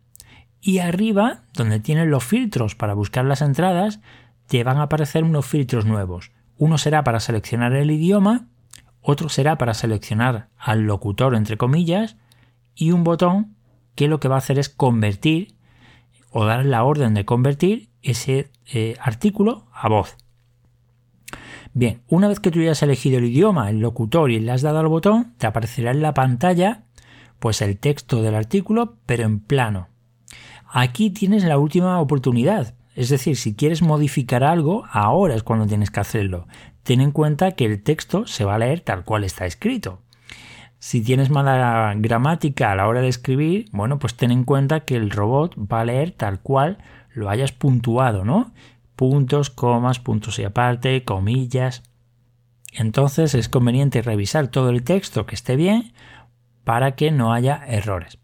y 0.67 0.79
arriba, 0.79 1.43
donde 1.53 1.79
tienes 1.79 2.07
los 2.07 2.23
filtros 2.23 2.75
para 2.75 2.93
buscar 2.93 3.23
las 3.23 3.41
entradas, 3.41 4.01
te 4.47 4.63
van 4.63 4.77
a 4.77 4.83
aparecer 4.83 5.23
unos 5.23 5.45
filtros 5.45 5.85
nuevos. 5.85 6.31
Uno 6.57 6.77
será 6.77 7.03
para 7.03 7.19
seleccionar 7.19 7.73
el 7.73 7.89
idioma 7.89 8.47
otro 9.09 9.29
será 9.29 9.57
para 9.57 9.73
seleccionar 9.73 10.49
al 10.57 10.81
locutor 10.81 11.33
entre 11.33 11.55
comillas 11.55 12.17
y 12.75 12.91
un 12.91 13.05
botón 13.05 13.55
que 13.95 14.09
lo 14.09 14.19
que 14.19 14.27
va 14.27 14.35
a 14.35 14.39
hacer 14.39 14.59
es 14.59 14.67
convertir 14.67 15.55
o 16.31 16.43
dar 16.43 16.65
la 16.65 16.83
orden 16.83 17.13
de 17.13 17.23
convertir 17.23 17.87
ese 18.01 18.51
eh, 18.65 18.97
artículo 18.99 19.67
a 19.71 19.87
voz. 19.87 20.17
Bien, 21.73 22.01
una 22.09 22.27
vez 22.27 22.41
que 22.41 22.51
tú 22.51 22.59
hayas 22.59 22.83
elegido 22.83 23.19
el 23.19 23.25
idioma, 23.25 23.69
el 23.69 23.79
locutor 23.79 24.29
y 24.29 24.41
le 24.41 24.51
has 24.51 24.61
dado 24.61 24.79
al 24.79 24.89
botón, 24.89 25.35
te 25.37 25.47
aparecerá 25.47 25.91
en 25.91 26.01
la 26.01 26.13
pantalla 26.13 26.83
pues 27.39 27.61
el 27.61 27.77
texto 27.77 28.21
del 28.21 28.35
artículo, 28.35 28.97
pero 29.05 29.23
en 29.23 29.39
plano. 29.39 29.87
Aquí 30.69 31.09
tienes 31.09 31.43
la 31.43 31.57
última 31.57 31.99
oportunidad, 31.99 32.75
es 32.95 33.09
decir, 33.09 33.37
si 33.37 33.55
quieres 33.55 33.81
modificar 33.81 34.43
algo, 34.43 34.85
ahora 34.91 35.35
es 35.35 35.43
cuando 35.43 35.67
tienes 35.67 35.91
que 35.91 35.99
hacerlo 35.99 36.47
ten 36.87 37.01
en 37.01 37.11
cuenta 37.11 37.51
que 37.51 37.65
el 37.65 37.83
texto 37.83 38.25
se 38.27 38.45
va 38.45 38.55
a 38.55 38.59
leer 38.59 38.79
tal 38.79 39.03
cual 39.03 39.25
está 39.25 39.45
escrito. 39.45 39.99
Si 40.79 41.01
tienes 41.01 41.29
mala 41.29 41.93
gramática 41.97 42.71
a 42.71 42.77
la 42.77 42.87
hora 42.87 43.01
de 43.01 43.09
escribir, 43.09 43.65
bueno, 43.73 43.99
pues 43.99 44.15
ten 44.15 44.31
en 44.31 44.45
cuenta 44.45 44.85
que 44.85 44.95
el 44.95 45.11
robot 45.11 45.53
va 45.57 45.81
a 45.81 45.85
leer 45.85 46.11
tal 46.11 46.39
cual 46.39 46.77
lo 47.13 47.29
hayas 47.29 47.51
puntuado, 47.51 48.23
¿no? 48.23 48.53
Puntos, 48.95 49.49
comas, 49.49 49.99
puntos 49.99 50.39
y 50.39 50.45
aparte, 50.45 51.03
comillas. 51.03 51.83
Entonces 52.71 53.35
es 53.35 53.49
conveniente 53.49 54.01
revisar 54.01 54.47
todo 54.47 54.69
el 54.69 54.85
texto 54.85 55.25
que 55.25 55.35
esté 55.35 55.57
bien 55.57 55.91
para 56.63 56.95
que 56.95 57.11
no 57.11 57.33
haya 57.33 57.65
errores. 57.67 58.17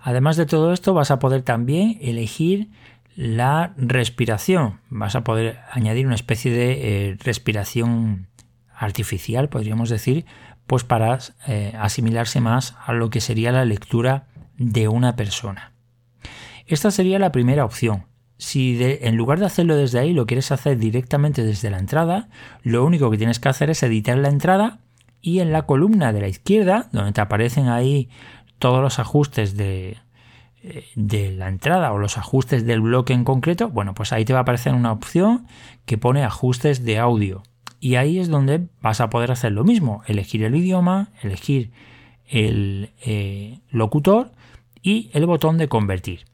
Además 0.00 0.36
de 0.36 0.46
todo 0.46 0.72
esto, 0.72 0.94
vas 0.94 1.10
a 1.10 1.18
poder 1.18 1.42
también 1.42 1.98
elegir 2.00 2.68
la 3.16 3.72
respiración. 3.76 4.80
Vas 4.90 5.16
a 5.16 5.24
poder 5.24 5.58
añadir 5.72 6.06
una 6.06 6.14
especie 6.14 6.52
de 6.52 7.10
eh, 7.10 7.16
respiración 7.24 8.28
artificial, 8.74 9.48
podríamos 9.48 9.88
decir, 9.88 10.26
pues 10.66 10.84
para 10.84 11.18
eh, 11.46 11.72
asimilarse 11.78 12.40
más 12.40 12.76
a 12.84 12.92
lo 12.92 13.10
que 13.10 13.20
sería 13.20 13.52
la 13.52 13.64
lectura 13.64 14.26
de 14.58 14.88
una 14.88 15.16
persona. 15.16 15.72
Esta 16.66 16.90
sería 16.90 17.18
la 17.18 17.32
primera 17.32 17.64
opción. 17.64 18.04
Si 18.38 18.76
en 18.80 19.16
lugar 19.16 19.38
de 19.38 19.46
hacerlo 19.46 19.76
desde 19.76 19.98
ahí 19.98 20.12
lo 20.12 20.26
quieres 20.26 20.52
hacer 20.52 20.76
directamente 20.76 21.42
desde 21.42 21.70
la 21.70 21.78
entrada, 21.78 22.28
lo 22.62 22.84
único 22.84 23.10
que 23.10 23.16
tienes 23.16 23.40
que 23.40 23.48
hacer 23.48 23.70
es 23.70 23.82
editar 23.82 24.18
la 24.18 24.28
entrada 24.28 24.80
y 25.22 25.40
en 25.40 25.52
la 25.52 25.62
columna 25.62 26.12
de 26.12 26.20
la 26.20 26.28
izquierda, 26.28 26.88
donde 26.92 27.12
te 27.12 27.20
aparecen 27.20 27.68
ahí 27.68 28.10
todos 28.58 28.82
los 28.82 28.98
ajustes 28.98 29.56
de, 29.56 29.98
de 30.94 31.32
la 31.32 31.48
entrada 31.48 31.92
o 31.92 31.98
los 31.98 32.18
ajustes 32.18 32.66
del 32.66 32.80
bloque 32.80 33.12
en 33.12 33.24
concreto, 33.24 33.68
bueno, 33.68 33.94
pues 33.94 34.12
ahí 34.12 34.24
te 34.24 34.32
va 34.32 34.40
a 34.40 34.42
aparecer 34.42 34.74
una 34.74 34.92
opción 34.92 35.46
que 35.84 35.98
pone 35.98 36.24
ajustes 36.24 36.84
de 36.84 36.98
audio. 36.98 37.42
Y 37.80 37.96
ahí 37.96 38.18
es 38.18 38.28
donde 38.28 38.66
vas 38.80 39.00
a 39.00 39.10
poder 39.10 39.30
hacer 39.30 39.52
lo 39.52 39.64
mismo, 39.64 40.02
elegir 40.06 40.42
el 40.42 40.56
idioma, 40.56 41.10
elegir 41.22 41.70
el 42.26 42.90
eh, 43.04 43.60
locutor 43.70 44.32
y 44.82 45.10
el 45.12 45.26
botón 45.26 45.58
de 45.58 45.68
convertir. 45.68 46.24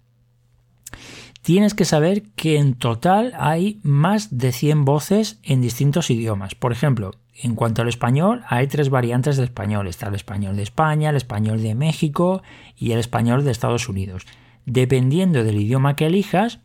tienes 1.43 1.75
que 1.75 1.85
saber 1.85 2.23
que 2.37 2.57
en 2.57 2.75
total 2.75 3.33
hay 3.37 3.81
más 3.83 4.39
de 4.39 4.53
100 4.53 4.85
voces 4.85 5.41
en 5.43 5.61
distintos 5.61 6.09
idiomas. 6.09 6.55
Por 6.55 6.71
ejemplo, 6.71 7.11
en 7.35 7.55
cuanto 7.55 7.83
al 7.83 7.89
español, 7.89 8.43
hay 8.49 8.67
tres 8.67 8.91
variantes 8.91 9.37
de 9.37 9.45
español. 9.45 9.87
Está 9.87 10.09
el 10.09 10.15
español 10.15 10.57
de 10.57 10.63
España, 10.63 11.11
el 11.11 11.17
español 11.17 11.63
de 11.63 11.75
México 11.75 12.43
y 12.77 12.93
el 12.93 12.99
español 12.99 13.45
de 13.45 13.51
Estados 13.51 13.89
Unidos. 13.89 14.27
Dependiendo 14.67 15.43
del 15.43 15.61
idioma 15.61 15.97
que 15.97 16.07
elijas, 16.07 16.61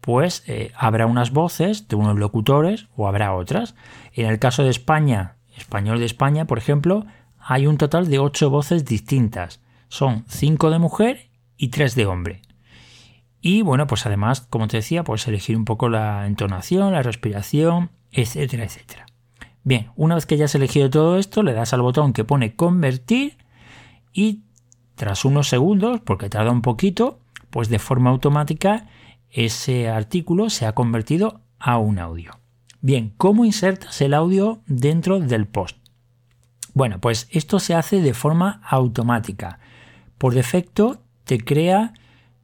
pues 0.00 0.44
eh, 0.46 0.72
habrá 0.76 1.06
unas 1.06 1.32
voces 1.32 1.88
de 1.88 1.96
unos 1.96 2.18
locutores 2.18 2.88
o 2.96 3.08
habrá 3.08 3.34
otras. 3.34 3.74
En 4.12 4.26
el 4.26 4.38
caso 4.38 4.62
de 4.62 4.70
España, 4.70 5.36
español 5.56 5.98
de 5.98 6.06
España, 6.06 6.46
por 6.46 6.58
ejemplo, 6.58 7.04
hay 7.38 7.66
un 7.66 7.76
total 7.76 8.08
de 8.08 8.18
ocho 8.18 8.50
voces 8.50 8.84
distintas. 8.84 9.60
Son 9.88 10.24
cinco 10.28 10.70
de 10.70 10.78
mujer 10.78 11.30
y 11.56 11.68
tres 11.68 11.94
de 11.94 12.06
hombre. 12.06 12.42
Y 13.40 13.62
bueno, 13.62 13.88
pues 13.88 14.06
además, 14.06 14.40
como 14.40 14.68
te 14.68 14.78
decía, 14.78 15.02
puedes 15.02 15.26
elegir 15.26 15.56
un 15.56 15.64
poco 15.64 15.88
la 15.88 16.26
entonación, 16.26 16.92
la 16.92 17.02
respiración, 17.02 17.90
etcétera, 18.12 18.64
etcétera. 18.64 19.06
Bien, 19.64 19.90
una 19.96 20.16
vez 20.16 20.26
que 20.26 20.36
ya 20.36 20.46
has 20.46 20.54
elegido 20.54 20.90
todo 20.90 21.18
esto, 21.18 21.42
le 21.42 21.52
das 21.52 21.72
al 21.72 21.82
botón 21.82 22.12
que 22.12 22.24
pone 22.24 22.56
convertir 22.56 23.36
y 24.12 24.42
tras 24.96 25.24
unos 25.24 25.48
segundos, 25.48 26.00
porque 26.00 26.28
tarda 26.28 26.50
un 26.50 26.62
poquito, 26.62 27.20
pues 27.50 27.68
de 27.68 27.78
forma 27.78 28.10
automática 28.10 28.88
ese 29.30 29.88
artículo 29.88 30.50
se 30.50 30.66
ha 30.66 30.74
convertido 30.74 31.40
a 31.58 31.78
un 31.78 31.98
audio. 31.98 32.38
Bien, 32.80 33.14
¿cómo 33.16 33.44
insertas 33.44 34.00
el 34.00 34.14
audio 34.14 34.60
dentro 34.66 35.20
del 35.20 35.46
post? 35.46 35.78
Bueno, 36.74 37.00
pues 37.00 37.28
esto 37.30 37.58
se 37.58 37.74
hace 37.74 38.00
de 38.00 38.14
forma 38.14 38.60
automática. 38.64 39.60
Por 40.18 40.34
defecto 40.34 41.02
te 41.24 41.38
crea 41.38 41.94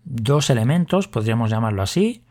dos 0.05 0.51
elementos, 0.51 1.09
podríamos 1.09 1.51
llamarlo 1.51 1.83
así. 1.83 2.25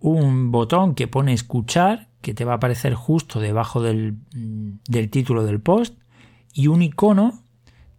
Un 0.00 0.50
botón 0.50 0.94
que 0.94 1.08
pone 1.08 1.32
escuchar, 1.32 2.05
que 2.20 2.34
te 2.34 2.44
va 2.44 2.52
a 2.52 2.56
aparecer 2.56 2.94
justo 2.94 3.40
debajo 3.40 3.82
del, 3.82 4.16
del 4.32 5.10
título 5.10 5.44
del 5.44 5.60
post, 5.60 5.98
y 6.52 6.68
un 6.68 6.82
icono 6.82 7.42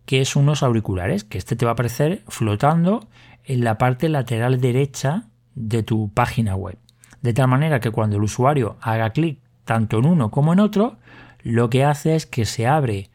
que 0.05 0.21
es 0.21 0.35
unos 0.35 0.63
auriculares, 0.63 1.23
que 1.23 1.37
este 1.37 1.55
te 1.55 1.65
va 1.65 1.71
a 1.71 1.73
aparecer 1.73 2.23
flotando 2.27 3.07
en 3.43 3.63
la 3.63 3.77
parte 3.77 4.09
lateral 4.09 4.59
derecha 4.59 5.27
de 5.53 5.83
tu 5.83 6.09
página 6.13 6.55
web. 6.55 6.77
De 7.21 7.33
tal 7.33 7.49
manera 7.49 7.79
que 7.79 7.91
cuando 7.91 8.17
el 8.17 8.23
usuario 8.23 8.77
haga 8.81 9.09
clic 9.09 9.39
tanto 9.65 9.99
en 9.99 10.05
uno 10.05 10.31
como 10.31 10.53
en 10.53 10.59
otro, 10.59 10.97
lo 11.43 11.69
que 11.69 11.83
hace 11.83 12.15
es 12.15 12.25
que 12.25 12.45
se 12.45 12.67
abre 12.67 13.09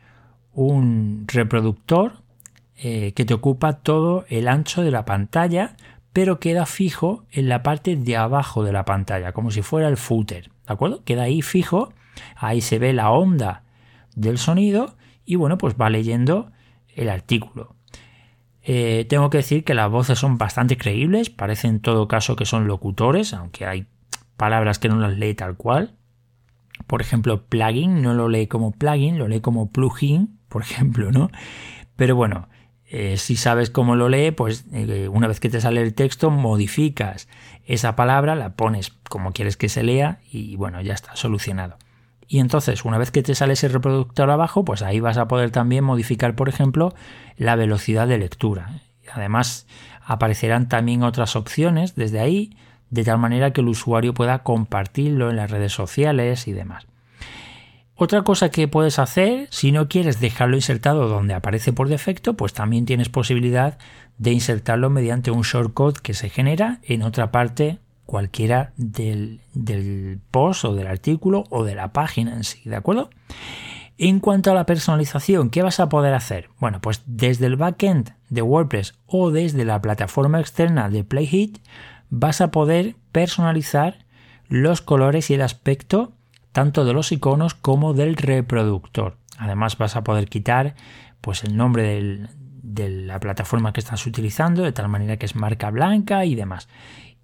un 0.53 1.25
reproductor 1.27 2.23
eh, 2.77 3.13
que 3.15 3.25
te 3.25 3.35
ocupa 3.35 3.75
todo 3.81 4.25
el 4.29 4.47
ancho 4.47 4.83
de 4.83 4.91
la 4.91 5.05
pantalla, 5.05 5.77
pero 6.13 6.41
queda 6.41 6.67
fijo 6.67 7.25
en 7.31 7.49
la 7.49 7.63
parte 7.63 7.97
de 7.97 8.17
abajo 8.17 8.65
de 8.65 8.73
la 8.73 8.85
pantalla, 8.85 9.33
como 9.33 9.51
si 9.51 9.63
fuera 9.63 9.89
el 9.89 9.97
footer. 9.97 10.52
¿De 10.67 10.73
acuerdo? 10.73 11.03
Queda 11.05 11.25
ahí 11.25 11.43
fijo, 11.43 11.93
ahí 12.37 12.61
se 12.61 12.79
ve 12.79 12.93
la 12.93 13.11
onda 13.11 13.65
del 14.15 14.39
sonido 14.39 14.97
y 15.25 15.37
bueno, 15.37 15.59
pues 15.59 15.75
va 15.81 15.91
leyendo 15.91 16.51
el 16.95 17.09
artículo. 17.09 17.75
Eh, 18.65 19.07
tengo 19.09 19.29
que 19.31 19.39
decir 19.39 19.65
que 19.65 19.75
las 19.75 19.91
voces 19.91 20.19
son 20.19 20.39
bastante 20.39 20.77
creíbles, 20.77 21.31
parece 21.31 21.67
en 21.67 21.81
todo 21.81 22.07
caso 22.07 22.37
que 22.37 22.45
son 22.45 22.69
locutores, 22.69 23.35
aunque 23.35 23.67
hay 23.67 23.87
palabras 24.37 24.79
que 24.79 24.89
no 24.89 24.97
las 24.97 25.19
lee 25.19 25.35
tal 25.35 25.57
cual. 25.57 25.97
Por 26.87 27.01
ejemplo, 27.01 27.45
plugin 27.47 28.03
no 28.03 28.15
lo 28.15 28.29
lee 28.29 28.47
como 28.47 28.73
plugin, 28.73 29.19
lo 29.19 29.29
lee 29.29 29.41
como 29.41 29.71
plugin, 29.71 30.39
por 30.49 30.63
ejemplo, 30.63 31.11
¿no? 31.11 31.31
Pero 31.97 32.17
bueno, 32.17 32.49
eh, 32.95 33.17
si 33.17 33.37
sabes 33.37 33.71
cómo 33.71 33.97
lo 33.97 34.11
lee, 34.11 34.33
pues 34.33 34.67
eh, 34.71 35.09
una 35.11 35.27
vez 35.27 35.41
que 35.41 35.49
te 35.49 35.63
sale 35.63 35.81
el 35.81 35.95
texto, 35.95 36.31
modificas 36.31 37.27
esa 37.65 37.97
palabra, 37.97 38.35
la 38.35 38.51
pones 38.51 38.91
como 39.09 39.33
quieres 39.33 39.57
que 39.57 39.71
se 39.71 39.83
lea 39.83 40.21
y 40.31 40.57
bueno, 40.57 40.79
ya 40.83 40.93
está, 40.93 41.17
solucionado. 41.17 41.79
Y 42.29 42.39
entonces, 42.39 42.85
una 42.85 42.99
vez 42.99 43.11
que 43.11 43.23
te 43.23 43.35
sale 43.35 43.55
ese 43.55 43.69
reproductor 43.69 44.31
abajo, 44.31 44.67
pues 44.67 44.83
ahí 44.83 45.01
vas 45.01 45.17
a 45.17 45.27
poder 45.27 45.51
también 45.51 45.85
modificar, 45.85 46.37
por 46.37 46.51
ejemplo, 46.51 46.95
la 47.39 47.57
velocidad 47.57 48.07
de 48.07 48.19
lectura. 48.19 48.83
Además, 49.11 49.67
aparecerán 50.05 50.69
también 50.69 51.03
otras 51.03 51.35
opciones 51.35 51.95
desde 51.95 52.21
ahí, 52.21 52.59
de 52.91 53.05
tal 53.05 53.17
manera 53.17 53.55
que 53.55 53.63
el 53.63 53.69
usuario 53.69 54.13
pueda 54.13 54.41
compartirlo 54.41 55.31
en 55.31 55.37
las 55.37 55.51
redes 55.51 55.73
sociales 55.73 56.47
y 56.47 56.53
demás. 56.53 56.87
Otra 58.03 58.23
cosa 58.23 58.49
que 58.49 58.67
puedes 58.67 58.99
hacer, 58.99 59.47
si 59.51 59.71
no 59.71 59.87
quieres 59.87 60.19
dejarlo 60.19 60.57
insertado 60.57 61.07
donde 61.07 61.35
aparece 61.35 61.73
por 61.73 61.89
defecto, 61.89 62.35
pues 62.35 62.53
también 62.53 62.85
tienes 62.85 63.09
posibilidad 63.09 63.79
de 64.19 64.33
insertarlo 64.33 64.91
mediante 64.91 65.31
un 65.31 65.43
shortcut 65.43 65.99
que 65.99 66.13
se 66.13 66.29
genera 66.29 66.81
en 66.83 67.05
otra 67.05 67.31
parte 67.31 67.79
cualquiera 68.05 68.73
del, 68.77 69.41
post 70.33 70.65
o 70.65 70.75
del 70.75 70.89
artículo 70.89 71.45
o 71.49 71.63
de 71.63 71.77
la 71.77 71.93
página 71.93 72.35
en 72.35 72.43
sí, 72.43 72.63
¿de 72.65 72.75
acuerdo? 72.75 73.09
En 73.99 74.19
cuanto 74.19 74.51
a 74.51 74.55
la 74.55 74.67
personalización, 74.67 75.49
¿qué 75.49 75.63
vas 75.63 75.79
a 75.79 75.89
poder 75.89 76.13
hacer? 76.13 76.49
Bueno, 76.59 76.81
pues 76.81 77.03
desde 77.07 77.47
el 77.47 77.55
backend 77.55 78.17
de 78.31 78.43
WordPress 78.43 78.95
o 79.07 79.31
desde 79.31 79.65
la 79.65 79.81
plataforma 79.81 80.41
externa 80.41 80.91
de 80.91 81.05
Playhit 81.05 81.59
vas 82.11 82.41
a 82.41 82.51
poder 82.51 82.97
personalizar 83.13 84.07
los 84.49 84.81
colores 84.81 85.31
y 85.31 85.35
el 85.35 85.43
aspecto 85.43 86.15
tanto 86.53 86.85
de 86.85 86.93
los 86.93 87.13
iconos 87.13 87.55
como 87.55 87.95
del 87.95 88.17
reproductor. 88.17 89.17
Además 89.39 89.79
vas 89.79 89.97
a 89.97 90.05
poder 90.05 90.29
quitar 90.29 90.75
pues 91.21 91.45
el 91.45 91.57
nombre 91.57 92.29
de 92.63 92.89
la 92.89 93.19
plataforma 93.21 93.73
que 93.73 93.81
estás 93.81 94.07
utilizando 94.07 94.63
de 94.63 94.73
tal 94.73 94.89
manera 94.89 95.17
que 95.17 95.27
es 95.27 95.35
marca 95.35 95.71
blanca 95.71 96.25
y 96.25 96.35
demás. 96.35 96.69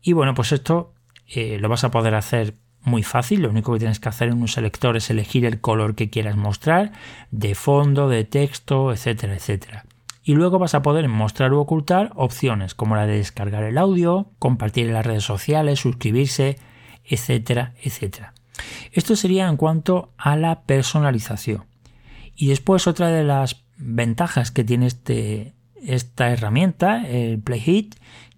Y 0.02 0.12
bueno, 0.12 0.34
pues 0.34 0.52
esto 0.52 0.94
eh, 1.26 1.58
lo 1.58 1.68
vas 1.68 1.84
a 1.84 1.90
poder 1.90 2.14
hacer 2.14 2.54
muy 2.82 3.02
fácil. 3.02 3.42
Lo 3.42 3.50
único 3.50 3.72
que 3.72 3.80
tienes 3.80 4.00
que 4.00 4.08
hacer 4.08 4.28
en 4.28 4.40
un 4.40 4.48
selector 4.48 4.96
es 4.96 5.10
elegir 5.10 5.44
el 5.44 5.60
color 5.60 5.94
que 5.94 6.10
quieras 6.10 6.36
mostrar, 6.36 6.92
de 7.30 7.54
fondo, 7.54 8.08
de 8.08 8.24
texto, 8.24 8.92
etcétera, 8.92 9.34
etcétera. 9.34 9.84
Y 10.22 10.34
luego 10.34 10.58
vas 10.58 10.74
a 10.74 10.82
poder 10.82 11.08
mostrar 11.08 11.52
o 11.52 11.60
ocultar 11.60 12.12
opciones 12.14 12.74
como 12.74 12.96
la 12.96 13.06
de 13.06 13.16
descargar 13.16 13.64
el 13.64 13.78
audio, 13.78 14.30
compartir 14.38 14.86
en 14.86 14.94
las 14.94 15.06
redes 15.06 15.24
sociales, 15.24 15.80
suscribirse, 15.80 16.58
etcétera, 17.04 17.72
etcétera. 17.82 18.34
Esto 18.92 19.16
sería 19.16 19.48
en 19.48 19.56
cuanto 19.56 20.12
a 20.16 20.36
la 20.36 20.62
personalización. 20.62 21.64
Y 22.34 22.48
después 22.48 22.86
otra 22.86 23.08
de 23.08 23.24
las 23.24 23.64
ventajas 23.76 24.50
que 24.50 24.64
tiene 24.64 24.86
este, 24.86 25.54
esta 25.82 26.30
herramienta, 26.30 27.06
el 27.06 27.40
Playhit, 27.40 27.96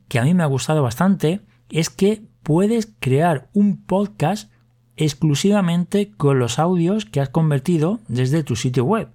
que 0.09 0.19
a 0.19 0.25
mí 0.25 0.35
me 0.35 0.43
ha 0.43 0.47
gustado 0.47 0.83
bastante, 0.83 1.41
es 1.71 1.91
que 1.91 2.23
puedes 2.43 2.89
crear 2.99 3.49
un 3.53 3.85
podcast 3.85 4.51
exclusivamente 4.97 6.11
con 6.17 6.39
los 6.39 6.59
audios 6.59 7.07
que 7.07 7.21
has 7.21 7.29
convertido 7.29 8.01
desde 8.09 8.43
tu 8.43 8.57
sitio 8.57 8.85
web. 8.85 9.09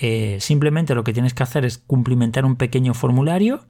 Eh, 0.00 0.38
simplemente 0.40 0.94
lo 0.94 1.04
que 1.04 1.12
tienes 1.12 1.34
que 1.34 1.44
hacer 1.44 1.64
es 1.64 1.78
cumplimentar 1.78 2.44
un 2.44 2.56
pequeño 2.56 2.94
formulario 2.94 3.66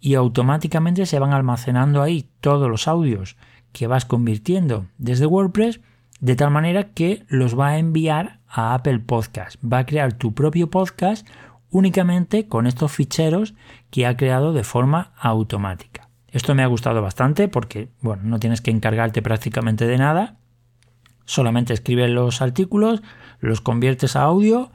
y 0.00 0.14
automáticamente 0.14 1.04
se 1.06 1.18
van 1.18 1.32
almacenando 1.32 2.02
ahí 2.02 2.28
todos 2.40 2.70
los 2.70 2.88
audios 2.88 3.36
que 3.72 3.86
vas 3.86 4.06
convirtiendo 4.06 4.86
desde 4.96 5.26
WordPress 5.26 5.80
de 6.20 6.36
tal 6.36 6.50
manera 6.50 6.92
que 6.92 7.24
los 7.28 7.58
va 7.58 7.68
a 7.68 7.78
enviar 7.78 8.40
a 8.48 8.74
Apple 8.74 9.00
Podcast. 9.00 9.56
Va 9.62 9.78
a 9.78 9.86
crear 9.86 10.12
tu 10.12 10.34
propio 10.34 10.70
podcast 10.70 11.26
únicamente 11.70 12.48
con 12.48 12.66
estos 12.66 12.92
ficheros 12.92 13.54
que 13.90 14.06
ha 14.06 14.16
creado 14.16 14.52
de 14.52 14.64
forma 14.64 15.12
automática. 15.18 16.08
Esto 16.28 16.54
me 16.54 16.62
ha 16.62 16.66
gustado 16.66 17.02
bastante 17.02 17.48
porque, 17.48 17.88
bueno, 18.00 18.22
no 18.24 18.38
tienes 18.38 18.60
que 18.60 18.70
encargarte 18.70 19.22
prácticamente 19.22 19.86
de 19.86 19.98
nada. 19.98 20.36
Solamente 21.24 21.72
escribes 21.72 22.10
los 22.10 22.40
artículos, 22.40 23.02
los 23.40 23.60
conviertes 23.60 24.16
a 24.16 24.22
audio 24.22 24.70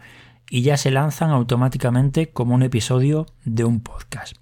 y 0.50 0.64
ya 0.64 0.78
se 0.78 0.92
lanzan 0.92 1.30
automáticamente 1.30 2.32
como 2.32 2.56
un 2.56 2.64
episodio 2.64 3.26
de 3.46 3.64
un 3.64 3.82
podcast. 3.82 4.36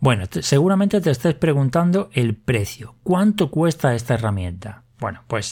Bueno, 0.00 0.24
seguramente 0.30 1.00
te 1.00 1.10
estés 1.10 1.34
preguntando 1.34 2.08
el 2.12 2.36
precio. 2.36 2.94
¿Cuánto 3.02 3.50
cuesta 3.50 3.94
esta 3.94 4.14
herramienta? 4.14 4.84
Bueno, 5.00 5.24
pues 5.26 5.46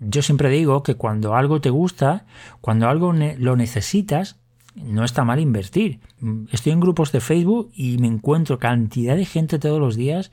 yo 0.00 0.22
siempre 0.22 0.50
digo 0.50 0.82
que 0.82 0.94
cuando 0.94 1.34
algo 1.34 1.60
te 1.60 1.70
gusta, 1.70 2.26
cuando 2.60 2.88
algo 2.88 3.12
lo 3.12 3.56
necesitas, 3.56 4.36
no 4.74 5.04
está 5.04 5.24
mal 5.24 5.40
invertir. 5.40 6.00
Estoy 6.52 6.72
en 6.72 6.80
grupos 6.80 7.12
de 7.12 7.20
Facebook 7.20 7.70
y 7.74 7.98
me 7.98 8.06
encuentro 8.06 8.58
cantidad 8.58 9.16
de 9.16 9.24
gente 9.24 9.58
todos 9.58 9.80
los 9.80 9.96
días 9.96 10.30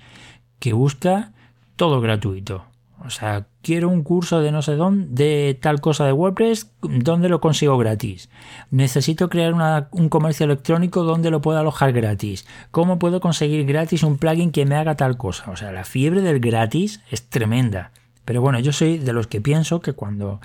que 0.59 0.73
busca 0.73 1.33
todo 1.75 2.01
gratuito. 2.01 2.65
O 3.03 3.09
sea, 3.09 3.47
quiero 3.61 3.89
un 3.89 4.03
curso 4.03 4.39
de 4.39 4.51
no 4.51 4.61
sé 4.61 4.75
dónde, 4.75 5.07
de 5.09 5.53
tal 5.53 5.81
cosa 5.81 6.05
de 6.05 6.13
WordPress, 6.13 6.71
¿dónde 6.81 7.29
lo 7.29 7.41
consigo 7.41 7.77
gratis? 7.77 8.29
Necesito 8.71 9.29
crear 9.29 9.53
un 9.91 10.09
comercio 10.09 10.45
electrónico 10.45 11.03
donde 11.03 11.29
lo 11.29 11.41
pueda 11.41 11.59
alojar 11.59 11.91
gratis. 11.91 12.47
¿Cómo 12.71 12.97
puedo 12.97 13.19
conseguir 13.19 13.65
gratis 13.65 14.03
un 14.03 14.17
plugin 14.17 14.51
que 14.51 14.65
me 14.65 14.75
haga 14.75 14.95
tal 14.95 15.17
cosa? 15.17 15.51
O 15.51 15.55
sea, 15.55 15.71
la 15.71 15.83
fiebre 15.83 16.21
del 16.21 16.39
gratis 16.39 17.01
es 17.11 17.27
tremenda. 17.29 17.91
Pero 18.25 18.41
bueno, 18.41 18.59
yo 18.59 18.73
soy 18.73 18.97
de 18.97 19.13
los 19.13 19.27
que 19.27 19.41
pienso 19.41 19.79
que 19.79 19.93
cuando 19.93 20.41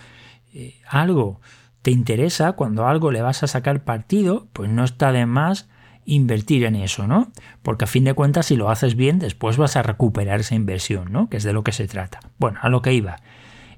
eh, 0.54 0.80
algo 0.86 1.40
te 1.82 1.90
interesa, 1.90 2.52
cuando 2.52 2.86
algo 2.86 3.10
le 3.10 3.22
vas 3.22 3.42
a 3.42 3.46
sacar 3.46 3.84
partido, 3.84 4.48
pues 4.52 4.70
no 4.70 4.84
está 4.84 5.12
de 5.12 5.26
más 5.26 5.68
invertir 6.04 6.64
en 6.64 6.76
eso, 6.76 7.06
¿no? 7.06 7.30
Porque 7.62 7.84
a 7.84 7.88
fin 7.88 8.04
de 8.04 8.14
cuentas, 8.14 8.46
si 8.46 8.56
lo 8.56 8.70
haces 8.70 8.96
bien, 8.96 9.18
después 9.18 9.56
vas 9.56 9.76
a 9.76 9.82
recuperar 9.82 10.40
esa 10.40 10.54
inversión, 10.54 11.12
¿no? 11.12 11.28
Que 11.28 11.38
es 11.38 11.44
de 11.44 11.52
lo 11.52 11.64
que 11.64 11.72
se 11.72 11.86
trata. 11.86 12.20
Bueno, 12.38 12.58
a 12.62 12.68
lo 12.68 12.82
que 12.82 12.92
iba. 12.92 13.16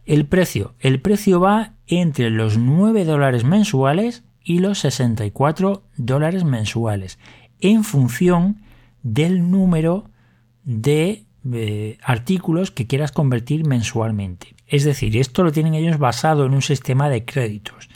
El 0.05 0.27
precio. 0.27 0.75
El 0.81 1.01
precio 1.01 1.41
va 1.41 1.75
entre 1.87 2.31
los 2.31 2.59
9 2.59 3.05
dólares 3.05 3.45
mensuales 3.45 4.25
y 4.43 4.59
los 4.59 4.79
64 4.81 5.85
dólares 5.97 6.45
mensuales, 6.45 7.19
en 7.61 7.85
función 7.85 8.63
del 9.03 9.51
número 9.51 10.11
de 10.65 11.27
eh, 11.53 11.99
artículos 12.03 12.71
que 12.71 12.87
quieras 12.87 13.13
convertir 13.13 13.67
mensualmente. 13.67 14.55
Es 14.67 14.85
decir, 14.85 15.17
esto 15.17 15.43
lo 15.43 15.53
tienen 15.53 15.75
ellos 15.75 15.99
basado 15.99 16.47
en 16.47 16.55
un 16.55 16.63
sistema 16.63 17.09
de 17.09 17.25
créditos. 17.25 17.89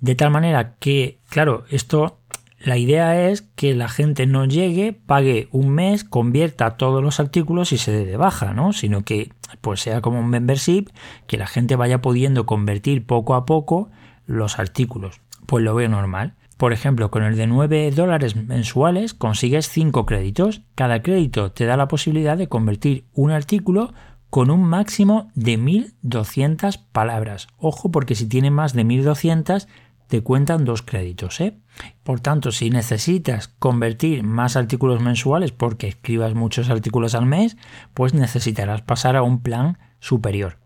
De 0.00 0.14
tal 0.14 0.30
manera 0.30 0.74
que, 0.80 1.18
claro, 1.28 1.64
esto 1.70 2.18
la 2.64 2.76
idea 2.76 3.28
es 3.28 3.42
que 3.42 3.74
la 3.74 3.88
gente 3.88 4.26
no 4.26 4.44
llegue, 4.44 4.92
pague 4.92 5.48
un 5.50 5.70
mes, 5.70 6.04
convierta 6.04 6.76
todos 6.76 7.02
los 7.02 7.18
artículos 7.18 7.72
y 7.72 7.78
se 7.78 7.90
dé 7.90 8.04
de 8.04 8.16
baja, 8.16 8.52
¿no? 8.52 8.72
Sino 8.72 9.04
que 9.04 9.32
pues 9.60 9.80
sea 9.80 10.00
como 10.00 10.20
un 10.20 10.28
membership, 10.28 10.86
que 11.26 11.36
la 11.36 11.48
gente 11.48 11.74
vaya 11.74 12.00
pudiendo 12.00 12.46
convertir 12.46 13.04
poco 13.04 13.34
a 13.34 13.46
poco 13.46 13.90
los 14.26 14.60
artículos. 14.60 15.20
Pues 15.46 15.64
lo 15.64 15.74
veo 15.74 15.88
normal. 15.88 16.34
Por 16.62 16.72
ejemplo, 16.72 17.10
con 17.10 17.24
el 17.24 17.34
de 17.34 17.48
9 17.48 17.90
dólares 17.90 18.36
mensuales 18.36 19.14
consigues 19.14 19.68
5 19.68 20.06
créditos. 20.06 20.62
Cada 20.76 21.02
crédito 21.02 21.50
te 21.50 21.64
da 21.64 21.76
la 21.76 21.88
posibilidad 21.88 22.38
de 22.38 22.48
convertir 22.48 23.04
un 23.14 23.32
artículo 23.32 23.92
con 24.30 24.48
un 24.48 24.62
máximo 24.62 25.32
de 25.34 25.56
1200 25.56 26.78
palabras. 26.78 27.48
Ojo 27.58 27.90
porque 27.90 28.14
si 28.14 28.28
tiene 28.28 28.52
más 28.52 28.74
de 28.74 28.84
1200 28.84 29.66
te 30.06 30.22
cuentan 30.22 30.64
dos 30.64 30.82
créditos. 30.82 31.40
¿eh? 31.40 31.58
Por 32.04 32.20
tanto, 32.20 32.52
si 32.52 32.70
necesitas 32.70 33.48
convertir 33.48 34.22
más 34.22 34.54
artículos 34.54 35.02
mensuales 35.02 35.50
porque 35.50 35.88
escribas 35.88 36.34
muchos 36.34 36.70
artículos 36.70 37.16
al 37.16 37.26
mes, 37.26 37.56
pues 37.92 38.14
necesitarás 38.14 38.82
pasar 38.82 39.16
a 39.16 39.24
un 39.24 39.42
plan 39.42 39.78
superior. 39.98 40.58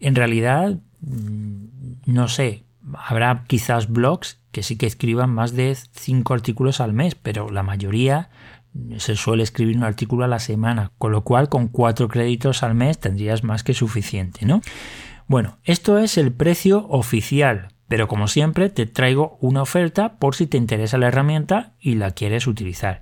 En 0.00 0.16
realidad, 0.16 0.80
mm, 1.02 1.66
no 2.06 2.26
sé, 2.26 2.64
habrá 2.94 3.44
quizás 3.46 3.88
blogs 3.88 4.40
que 4.52 4.62
sí 4.62 4.76
que 4.76 4.86
escriban 4.86 5.30
más 5.30 5.54
de 5.54 5.76
cinco 5.92 6.34
artículos 6.34 6.80
al 6.80 6.92
mes, 6.92 7.14
pero 7.14 7.50
la 7.50 7.62
mayoría 7.62 8.30
se 8.98 9.16
suele 9.16 9.42
escribir 9.42 9.76
un 9.76 9.84
artículo 9.84 10.24
a 10.24 10.28
la 10.28 10.38
semana, 10.38 10.92
con 10.98 11.12
lo 11.12 11.22
cual 11.22 11.48
con 11.48 11.68
cuatro 11.68 12.08
créditos 12.08 12.62
al 12.62 12.74
mes 12.74 12.98
tendrías 12.98 13.42
más 13.44 13.64
que 13.64 13.74
suficiente, 13.74 14.46
¿no? 14.46 14.60
Bueno, 15.26 15.58
esto 15.64 15.98
es 15.98 16.18
el 16.18 16.32
precio 16.32 16.86
oficial, 16.88 17.68
pero 17.88 18.08
como 18.08 18.28
siempre 18.28 18.68
te 18.68 18.86
traigo 18.86 19.38
una 19.40 19.62
oferta 19.62 20.18
por 20.18 20.34
si 20.34 20.46
te 20.46 20.56
interesa 20.56 20.98
la 20.98 21.08
herramienta 21.08 21.74
y 21.80 21.94
la 21.96 22.12
quieres 22.12 22.46
utilizar. 22.46 23.00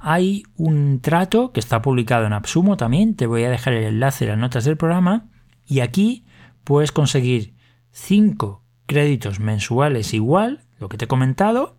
Hay 0.00 0.42
un 0.56 1.00
trato 1.00 1.52
que 1.52 1.60
está 1.60 1.80
publicado 1.80 2.26
en 2.26 2.32
Absumo 2.32 2.76
también, 2.76 3.16
te 3.16 3.26
voy 3.26 3.44
a 3.44 3.50
dejar 3.50 3.72
el 3.74 3.84
enlace 3.84 4.24
en 4.24 4.30
las 4.32 4.38
notas 4.38 4.64
del 4.64 4.76
programa 4.76 5.28
y 5.64 5.80
aquí 5.80 6.26
puedes 6.62 6.92
conseguir 6.92 7.54
5 7.92 8.63
créditos 8.86 9.40
mensuales 9.40 10.14
igual, 10.14 10.60
lo 10.78 10.88
que 10.88 10.96
te 10.96 11.06
he 11.06 11.08
comentado, 11.08 11.76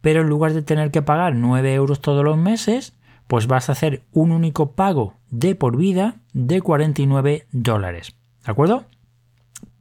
pero 0.00 0.22
en 0.22 0.28
lugar 0.28 0.52
de 0.52 0.62
tener 0.62 0.90
que 0.90 1.02
pagar 1.02 1.34
9 1.34 1.74
euros 1.74 2.00
todos 2.00 2.24
los 2.24 2.36
meses, 2.36 2.96
pues 3.26 3.46
vas 3.46 3.68
a 3.68 3.72
hacer 3.72 4.04
un 4.12 4.32
único 4.32 4.72
pago 4.72 5.14
de 5.30 5.54
por 5.54 5.76
vida 5.76 6.16
de 6.32 6.60
49 6.62 7.46
dólares. 7.52 8.16
¿De 8.44 8.50
acuerdo? 8.50 8.86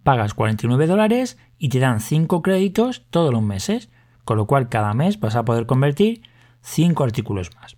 Pagas 0.04 0.34
49 0.34 0.88
dólares 0.88 1.38
y 1.58 1.70
te 1.70 1.80
dan 1.80 2.02
5 2.02 2.42
créditos 2.42 3.06
todos 3.10 3.34
los 3.34 3.42
meses, 3.42 3.90
con 4.26 4.38
lo 4.38 4.48
cual 4.48 4.70
cada 4.70 4.94
mes 4.94 5.20
vas 5.20 5.36
a 5.36 5.46
poder 5.46 5.66
convertir 5.66 6.22
5 6.62 7.04
artículos 7.04 7.56
más. 7.56 7.78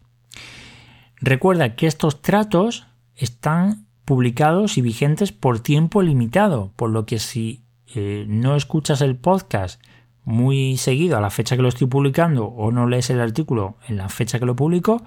Recuerda 1.21 1.75
que 1.75 1.85
estos 1.85 2.21
tratos 2.21 2.87
están 3.15 3.85
publicados 4.05 4.77
y 4.77 4.81
vigentes 4.81 5.31
por 5.31 5.59
tiempo 5.59 6.01
limitado, 6.01 6.71
por 6.75 6.89
lo 6.89 7.05
que 7.05 7.19
si 7.19 7.61
eh, 7.95 8.25
no 8.27 8.55
escuchas 8.55 9.01
el 9.01 9.15
podcast 9.15 9.81
muy 10.23 10.77
seguido 10.77 11.17
a 11.17 11.21
la 11.21 11.31
fecha 11.31 11.55
que 11.55 11.61
lo 11.61 11.69
estoy 11.69 11.87
publicando 11.87 12.45
o 12.45 12.71
no 12.71 12.87
lees 12.87 13.09
el 13.09 13.19
artículo 13.19 13.77
en 13.87 13.97
la 13.97 14.09
fecha 14.09 14.39
que 14.39 14.45
lo 14.45 14.55
publico, 14.55 15.01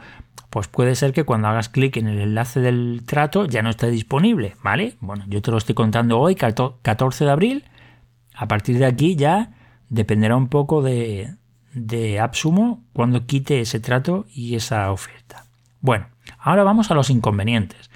pues 0.50 0.66
puede 0.66 0.94
ser 0.96 1.12
que 1.12 1.24
cuando 1.24 1.48
hagas 1.48 1.68
clic 1.68 1.96
en 1.96 2.08
el 2.08 2.18
enlace 2.18 2.60
del 2.60 3.02
trato 3.06 3.46
ya 3.46 3.62
no 3.62 3.70
esté 3.70 3.90
disponible, 3.90 4.56
¿vale? 4.62 4.96
Bueno, 5.00 5.24
yo 5.28 5.40
te 5.40 5.50
lo 5.50 5.58
estoy 5.58 5.74
contando 5.74 6.18
hoy, 6.18 6.34
14 6.34 7.24
de 7.24 7.30
abril, 7.30 7.64
a 8.34 8.48
partir 8.48 8.78
de 8.78 8.86
aquí 8.86 9.14
ya 9.14 9.52
dependerá 9.88 10.36
un 10.36 10.48
poco 10.48 10.82
de, 10.82 11.36
de 11.72 12.18
Absumo 12.18 12.82
cuando 12.92 13.26
quite 13.26 13.60
ese 13.60 13.78
trato 13.78 14.26
y 14.34 14.56
esa 14.56 14.90
oferta. 14.90 15.46
Bueno, 15.80 16.08
ahora 16.38 16.64
vamos 16.64 16.90
a 16.90 16.94
los 16.94 17.10
inconvenientes. 17.10 17.91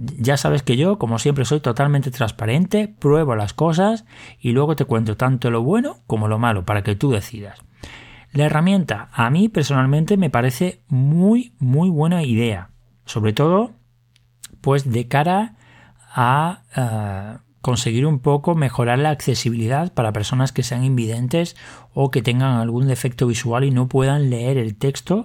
Ya 0.00 0.36
sabes 0.36 0.62
que 0.62 0.76
yo, 0.76 0.96
como 0.96 1.18
siempre, 1.18 1.44
soy 1.44 1.58
totalmente 1.58 2.12
transparente, 2.12 2.86
pruebo 2.86 3.34
las 3.34 3.52
cosas 3.52 4.04
y 4.38 4.52
luego 4.52 4.76
te 4.76 4.84
cuento 4.84 5.16
tanto 5.16 5.50
lo 5.50 5.62
bueno 5.62 5.96
como 6.06 6.28
lo 6.28 6.38
malo 6.38 6.64
para 6.64 6.82
que 6.82 6.94
tú 6.94 7.10
decidas. 7.10 7.58
La 8.32 8.44
herramienta 8.44 9.08
a 9.12 9.28
mí 9.30 9.48
personalmente 9.48 10.16
me 10.16 10.30
parece 10.30 10.82
muy, 10.86 11.52
muy 11.58 11.90
buena 11.90 12.22
idea. 12.22 12.70
Sobre 13.06 13.32
todo, 13.32 13.72
pues 14.60 14.88
de 14.88 15.08
cara 15.08 15.56
a 16.14 16.62
eh, 16.76 17.38
conseguir 17.60 18.06
un 18.06 18.20
poco 18.20 18.54
mejorar 18.54 19.00
la 19.00 19.10
accesibilidad 19.10 19.92
para 19.92 20.12
personas 20.12 20.52
que 20.52 20.62
sean 20.62 20.84
invidentes 20.84 21.56
o 21.92 22.12
que 22.12 22.22
tengan 22.22 22.60
algún 22.60 22.86
defecto 22.86 23.26
visual 23.26 23.64
y 23.64 23.72
no 23.72 23.88
puedan 23.88 24.30
leer 24.30 24.58
el 24.58 24.76
texto. 24.76 25.24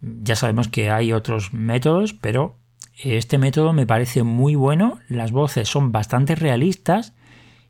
Ya 0.00 0.34
sabemos 0.34 0.68
que 0.68 0.90
hay 0.90 1.12
otros 1.12 1.52
métodos, 1.52 2.14
pero 2.14 2.61
este 2.94 3.38
método 3.38 3.72
me 3.72 3.86
parece 3.86 4.22
muy 4.22 4.54
bueno, 4.54 4.98
las 5.08 5.32
voces 5.32 5.68
son 5.68 5.92
bastante 5.92 6.34
realistas 6.34 7.14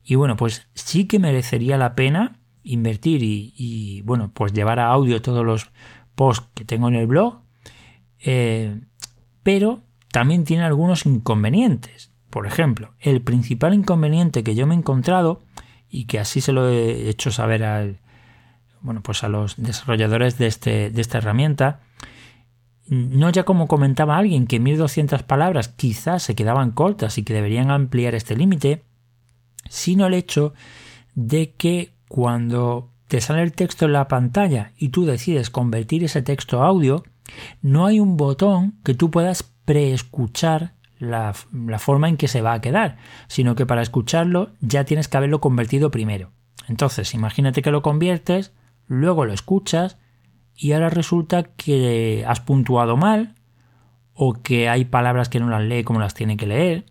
y 0.04 0.16
bueno, 0.16 0.36
pues 0.36 0.68
sí 0.74 1.06
que 1.06 1.18
merecería 1.18 1.78
la 1.78 1.94
pena 1.94 2.40
invertir 2.64 3.22
y, 3.22 4.02
bueno, 4.02 4.30
pues 4.32 4.52
llevar 4.52 4.78
a 4.78 4.88
audio 4.88 5.22
todos 5.22 5.44
los 5.44 5.70
posts 6.14 6.48
que 6.54 6.64
tengo 6.64 6.88
en 6.88 6.94
el 6.94 7.06
blog, 7.06 7.40
eh, 8.20 8.80
pero 9.42 9.82
también 10.12 10.44
tiene 10.44 10.64
algunos 10.64 11.06
inconvenientes. 11.06 12.12
Por 12.30 12.46
ejemplo, 12.46 12.94
el 13.00 13.20
principal 13.20 13.74
inconveniente 13.74 14.44
que 14.44 14.54
yo 14.54 14.66
me 14.66 14.74
he 14.74 14.78
encontrado 14.78 15.42
y 15.88 16.06
que 16.06 16.18
así 16.18 16.40
se 16.40 16.52
lo 16.52 16.68
he 16.68 17.08
hecho 17.08 17.30
saber 17.30 17.64
al, 17.64 18.00
bueno, 18.80 19.02
pues 19.02 19.24
a 19.24 19.28
los 19.28 19.56
desarrolladores 19.56 20.38
de, 20.38 20.46
este, 20.46 20.90
de 20.90 21.00
esta 21.00 21.18
herramienta, 21.18 21.80
no 22.88 23.30
ya 23.30 23.44
como 23.44 23.68
comentaba 23.68 24.16
alguien 24.16 24.46
que 24.46 24.60
1200 24.60 25.22
palabras 25.22 25.68
quizás 25.68 26.22
se 26.22 26.34
quedaban 26.34 26.72
cortas 26.72 27.18
y 27.18 27.22
que 27.22 27.34
deberían 27.34 27.70
ampliar 27.70 28.14
este 28.14 28.36
límite, 28.36 28.82
sino 29.68 30.06
el 30.06 30.14
hecho 30.14 30.52
de 31.14 31.52
que 31.52 31.92
cuando 32.08 32.90
te 33.08 33.20
sale 33.20 33.42
el 33.42 33.52
texto 33.52 33.86
en 33.86 33.92
la 33.92 34.08
pantalla 34.08 34.72
y 34.76 34.88
tú 34.88 35.04
decides 35.04 35.50
convertir 35.50 36.04
ese 36.04 36.22
texto 36.22 36.62
a 36.62 36.66
audio, 36.66 37.04
no 37.60 37.86
hay 37.86 38.00
un 38.00 38.16
botón 38.16 38.74
que 38.84 38.94
tú 38.94 39.10
puedas 39.10 39.42
preescuchar 39.64 40.74
la, 40.98 41.34
la 41.52 41.78
forma 41.78 42.08
en 42.08 42.16
que 42.16 42.28
se 42.28 42.42
va 42.42 42.52
a 42.52 42.60
quedar, 42.60 42.96
sino 43.28 43.54
que 43.54 43.66
para 43.66 43.82
escucharlo 43.82 44.50
ya 44.60 44.84
tienes 44.84 45.08
que 45.08 45.16
haberlo 45.16 45.40
convertido 45.40 45.90
primero. 45.90 46.30
Entonces, 46.68 47.14
imagínate 47.14 47.62
que 47.62 47.70
lo 47.70 47.82
conviertes, 47.82 48.52
luego 48.86 49.24
lo 49.24 49.32
escuchas 49.32 49.98
y 50.62 50.72
ahora 50.74 50.90
resulta 50.90 51.42
que 51.42 52.24
has 52.24 52.38
puntuado 52.38 52.96
mal 52.96 53.34
o 54.14 54.34
que 54.34 54.68
hay 54.68 54.84
palabras 54.84 55.28
que 55.28 55.40
no 55.40 55.50
las 55.50 55.62
lee 55.62 55.82
como 55.82 55.98
las 55.98 56.14
tiene 56.14 56.36
que 56.36 56.46
leer 56.46 56.86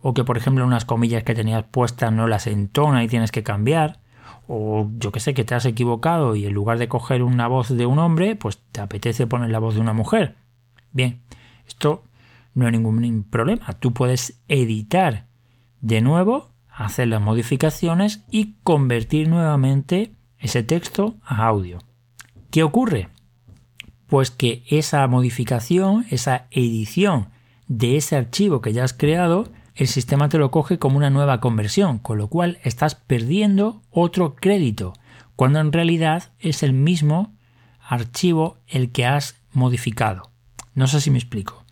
o 0.00 0.12
que 0.12 0.24
por 0.24 0.36
ejemplo 0.36 0.66
unas 0.66 0.84
comillas 0.84 1.22
que 1.22 1.36
tenías 1.36 1.62
puestas 1.62 2.12
no 2.12 2.26
las 2.26 2.48
entona 2.48 3.04
y 3.04 3.08
tienes 3.08 3.30
que 3.30 3.44
cambiar 3.44 4.00
o 4.48 4.90
yo 4.98 5.12
que 5.12 5.20
sé 5.20 5.34
que 5.34 5.44
te 5.44 5.54
has 5.54 5.66
equivocado 5.66 6.34
y 6.34 6.46
en 6.46 6.52
lugar 6.52 6.78
de 6.78 6.88
coger 6.88 7.22
una 7.22 7.46
voz 7.46 7.68
de 7.68 7.86
un 7.86 8.00
hombre 8.00 8.34
pues 8.34 8.58
te 8.72 8.80
apetece 8.80 9.28
poner 9.28 9.50
la 9.50 9.60
voz 9.60 9.76
de 9.76 9.82
una 9.82 9.92
mujer. 9.92 10.34
Bien, 10.90 11.20
esto 11.68 12.02
no 12.54 12.66
hay 12.66 12.72
ningún 12.72 13.22
problema. 13.22 13.66
Tú 13.78 13.92
puedes 13.92 14.42
editar 14.48 15.26
de 15.80 16.00
nuevo, 16.00 16.50
hacer 16.68 17.06
las 17.06 17.20
modificaciones 17.20 18.24
y 18.32 18.54
convertir 18.64 19.28
nuevamente 19.28 20.10
ese 20.40 20.64
texto 20.64 21.14
a 21.24 21.46
audio. 21.46 21.85
¿Qué 22.50 22.62
ocurre? 22.62 23.08
Pues 24.06 24.30
que 24.30 24.64
esa 24.68 25.06
modificación, 25.06 26.06
esa 26.10 26.46
edición 26.50 27.30
de 27.68 27.96
ese 27.96 28.16
archivo 28.16 28.60
que 28.60 28.72
ya 28.72 28.84
has 28.84 28.92
creado, 28.92 29.48
el 29.74 29.88
sistema 29.88 30.28
te 30.28 30.38
lo 30.38 30.50
coge 30.50 30.78
como 30.78 30.96
una 30.96 31.10
nueva 31.10 31.40
conversión, 31.40 31.98
con 31.98 32.18
lo 32.18 32.28
cual 32.28 32.58
estás 32.62 32.94
perdiendo 32.94 33.82
otro 33.90 34.34
crédito, 34.34 34.94
cuando 35.34 35.60
en 35.60 35.72
realidad 35.72 36.32
es 36.38 36.62
el 36.62 36.72
mismo 36.72 37.34
archivo 37.80 38.58
el 38.66 38.90
que 38.90 39.04
has 39.04 39.36
modificado. 39.52 40.30
No 40.74 40.86
sé 40.86 41.00
si 41.00 41.10
me 41.10 41.18
explico. 41.18 41.64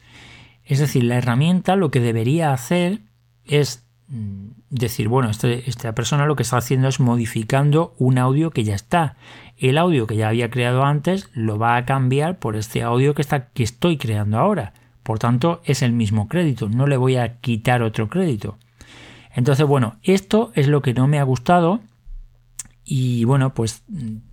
Es 0.64 0.78
decir, 0.78 1.04
la 1.04 1.16
herramienta 1.16 1.76
lo 1.76 1.90
que 1.90 2.00
debería 2.00 2.52
hacer 2.52 3.00
es 3.44 3.84
mm, 4.08 4.48
decir, 4.70 5.08
bueno, 5.08 5.30
este, 5.30 5.68
esta 5.68 5.94
persona 5.94 6.26
lo 6.26 6.36
que 6.36 6.42
está 6.42 6.56
haciendo 6.56 6.88
es 6.88 7.00
modificando 7.00 7.94
un 7.98 8.18
audio 8.18 8.50
que 8.50 8.64
ya 8.64 8.74
está. 8.74 9.16
El 9.58 9.78
audio 9.78 10.06
que 10.06 10.16
ya 10.16 10.28
había 10.28 10.50
creado 10.50 10.84
antes 10.84 11.30
lo 11.32 11.58
va 11.58 11.76
a 11.76 11.84
cambiar 11.84 12.38
por 12.38 12.56
este 12.56 12.82
audio 12.82 13.14
que, 13.14 13.22
está, 13.22 13.48
que 13.48 13.62
estoy 13.62 13.96
creando 13.96 14.38
ahora. 14.38 14.72
Por 15.02 15.18
tanto, 15.18 15.60
es 15.64 15.82
el 15.82 15.92
mismo 15.92 16.28
crédito, 16.28 16.68
no 16.68 16.86
le 16.86 16.96
voy 16.96 17.16
a 17.16 17.40
quitar 17.40 17.82
otro 17.82 18.08
crédito. 18.08 18.58
Entonces, 19.34 19.66
bueno, 19.66 19.96
esto 20.02 20.50
es 20.54 20.68
lo 20.68 20.80
que 20.80 20.94
no 20.94 21.06
me 21.06 21.18
ha 21.18 21.24
gustado 21.24 21.80
y 22.84 23.24
bueno, 23.24 23.54
pues 23.54 23.82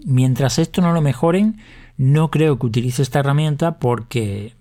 mientras 0.06 0.60
esto 0.60 0.82
no 0.82 0.94
lo 0.94 1.02
mejoren, 1.02 1.58
no 1.98 2.32
creo 2.32 2.60
que 2.60 2.66
utilice 2.66 3.02
esta 3.02 3.20
herramienta 3.20 3.80
porque 3.80 4.54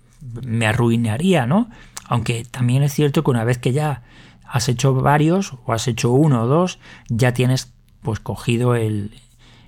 me 0.43 0.67
arruinaría, 0.67 1.45
¿no? 1.45 1.69
Aunque 2.07 2.45
también 2.49 2.83
es 2.83 2.93
cierto 2.93 3.23
que 3.23 3.31
una 3.31 3.43
vez 3.43 3.57
que 3.57 3.71
ya 3.71 4.03
has 4.45 4.69
hecho 4.69 4.93
varios 4.93 5.53
o 5.65 5.73
has 5.73 5.87
hecho 5.87 6.11
uno 6.11 6.43
o 6.43 6.47
dos, 6.47 6.79
ya 7.09 7.33
tienes 7.33 7.73
pues 8.01 8.19
cogido 8.19 8.75
el, 8.75 9.11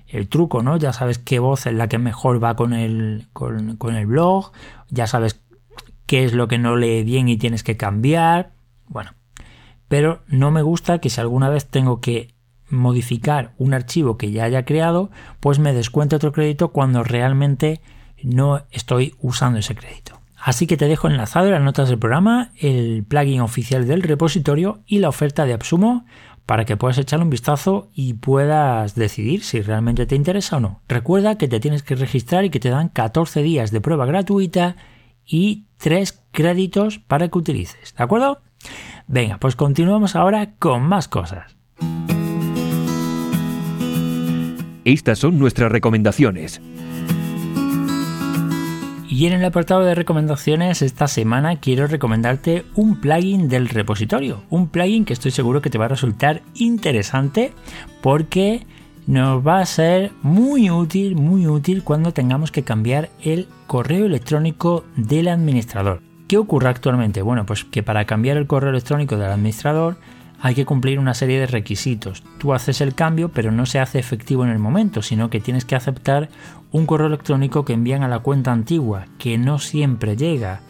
el 0.06 0.28
truco, 0.28 0.62
¿no? 0.62 0.76
Ya 0.76 0.92
sabes 0.92 1.18
qué 1.18 1.38
voz 1.38 1.66
es 1.66 1.74
la 1.74 1.88
que 1.88 1.98
mejor 1.98 2.42
va 2.42 2.56
con 2.56 2.72
el, 2.72 3.28
con, 3.32 3.76
con 3.76 3.94
el 3.96 4.06
blog, 4.06 4.52
ya 4.88 5.06
sabes 5.06 5.40
qué 6.06 6.24
es 6.24 6.32
lo 6.34 6.48
que 6.48 6.58
no 6.58 6.76
lee 6.76 7.02
bien 7.02 7.28
y 7.28 7.36
tienes 7.36 7.62
que 7.62 7.76
cambiar. 7.76 8.52
Bueno, 8.86 9.12
pero 9.88 10.22
no 10.26 10.50
me 10.50 10.62
gusta 10.62 10.98
que 10.98 11.10
si 11.10 11.20
alguna 11.20 11.48
vez 11.48 11.66
tengo 11.66 12.00
que 12.00 12.34
modificar 12.68 13.54
un 13.58 13.74
archivo 13.74 14.16
que 14.16 14.30
ya 14.30 14.44
haya 14.44 14.64
creado, 14.64 15.10
pues 15.40 15.58
me 15.58 15.72
descuente 15.72 16.16
otro 16.16 16.32
crédito 16.32 16.68
cuando 16.72 17.02
realmente 17.04 17.80
no 18.22 18.64
estoy 18.70 19.14
usando 19.20 19.58
ese 19.58 19.74
crédito. 19.74 20.20
Así 20.36 20.66
que 20.66 20.76
te 20.76 20.88
dejo 20.88 21.08
enlazado 21.08 21.46
en 21.46 21.52
las 21.52 21.62
notas 21.62 21.88
del 21.88 21.98
programa 21.98 22.52
el 22.58 23.04
plugin 23.04 23.40
oficial 23.40 23.86
del 23.86 24.02
repositorio 24.02 24.82
y 24.86 24.98
la 24.98 25.08
oferta 25.08 25.46
de 25.46 25.54
Absumo 25.54 26.04
para 26.46 26.64
que 26.64 26.76
puedas 26.76 26.98
echarle 26.98 27.24
un 27.24 27.30
vistazo 27.30 27.88
y 27.94 28.14
puedas 28.14 28.94
decidir 28.94 29.42
si 29.42 29.60
realmente 29.62 30.06
te 30.06 30.16
interesa 30.16 30.58
o 30.58 30.60
no. 30.60 30.80
Recuerda 30.88 31.38
que 31.38 31.48
te 31.48 31.60
tienes 31.60 31.82
que 31.82 31.94
registrar 31.94 32.44
y 32.44 32.50
que 32.50 32.60
te 32.60 32.70
dan 32.70 32.88
14 32.88 33.42
días 33.42 33.70
de 33.70 33.80
prueba 33.80 34.06
gratuita 34.06 34.76
y 35.26 35.64
3 35.78 36.22
créditos 36.32 36.98
para 36.98 37.28
que 37.28 37.38
utilices. 37.38 37.94
¿De 37.96 38.04
acuerdo? 38.04 38.40
Venga, 39.06 39.38
pues 39.38 39.56
continuamos 39.56 40.16
ahora 40.16 40.54
con 40.58 40.82
más 40.82 41.08
cosas. 41.08 41.56
Estas 44.84 45.18
son 45.18 45.38
nuestras 45.38 45.72
recomendaciones. 45.72 46.60
Y 49.14 49.28
en 49.28 49.32
el 49.32 49.44
apartado 49.44 49.82
de 49.82 49.94
recomendaciones 49.94 50.82
esta 50.82 51.06
semana 51.06 51.60
quiero 51.60 51.86
recomendarte 51.86 52.64
un 52.74 53.00
plugin 53.00 53.48
del 53.48 53.68
repositorio, 53.68 54.42
un 54.50 54.66
plugin 54.66 55.04
que 55.04 55.12
estoy 55.12 55.30
seguro 55.30 55.62
que 55.62 55.70
te 55.70 55.78
va 55.78 55.84
a 55.84 55.88
resultar 55.94 56.42
interesante 56.56 57.52
porque 58.02 58.66
nos 59.06 59.46
va 59.46 59.60
a 59.60 59.66
ser 59.66 60.10
muy 60.22 60.68
útil, 60.68 61.14
muy 61.14 61.46
útil 61.46 61.84
cuando 61.84 62.12
tengamos 62.12 62.50
que 62.50 62.64
cambiar 62.64 63.08
el 63.22 63.46
correo 63.68 64.06
electrónico 64.06 64.84
del 64.96 65.28
administrador. 65.28 66.02
¿Qué 66.26 66.36
ocurre 66.36 66.68
actualmente? 66.70 67.22
Bueno, 67.22 67.46
pues 67.46 67.62
que 67.62 67.84
para 67.84 68.06
cambiar 68.06 68.36
el 68.36 68.48
correo 68.48 68.70
electrónico 68.70 69.16
del 69.16 69.30
administrador 69.30 69.96
hay 70.44 70.54
que 70.54 70.66
cumplir 70.66 70.98
una 70.98 71.14
serie 71.14 71.40
de 71.40 71.46
requisitos. 71.46 72.22
Tú 72.36 72.52
haces 72.52 72.82
el 72.82 72.94
cambio, 72.94 73.30
pero 73.30 73.50
no 73.50 73.64
se 73.64 73.80
hace 73.80 73.98
efectivo 73.98 74.44
en 74.44 74.50
el 74.50 74.58
momento, 74.58 75.00
sino 75.00 75.30
que 75.30 75.40
tienes 75.40 75.64
que 75.64 75.74
aceptar 75.74 76.28
un 76.70 76.84
correo 76.84 77.06
electrónico 77.06 77.64
que 77.64 77.72
envían 77.72 78.02
a 78.02 78.08
la 78.08 78.18
cuenta 78.18 78.52
antigua, 78.52 79.06
que 79.16 79.38
no 79.38 79.58
siempre 79.58 80.18
llega. 80.18 80.60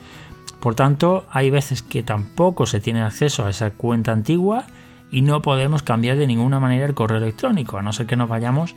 Por 0.61 0.77
tanto, 0.77 1.27
hay 1.29 1.51
veces 1.51 1.83
que 1.83 2.05
tampoco 2.05 2.67
se 2.67 2.79
tiene 2.79 3.03
acceso 3.03 3.45
a 3.45 3.51
esa 3.51 3.71
cuenta 3.71 4.13
antigua 4.13 4.65
y 5.11 5.23
no 5.23 5.43
podemos 5.43 5.83
cambiar 5.83 6.19
de 6.19 6.29
ninguna 6.29 6.61
manera 6.61 6.87
el 6.87 6.95
correo 6.95 7.19
electrónico, 7.19 7.77
a 7.77 7.83
no 7.83 7.93
ser 7.93 8.07
que 8.07 8.15
nos 8.15 8.29
vayamos 8.29 8.77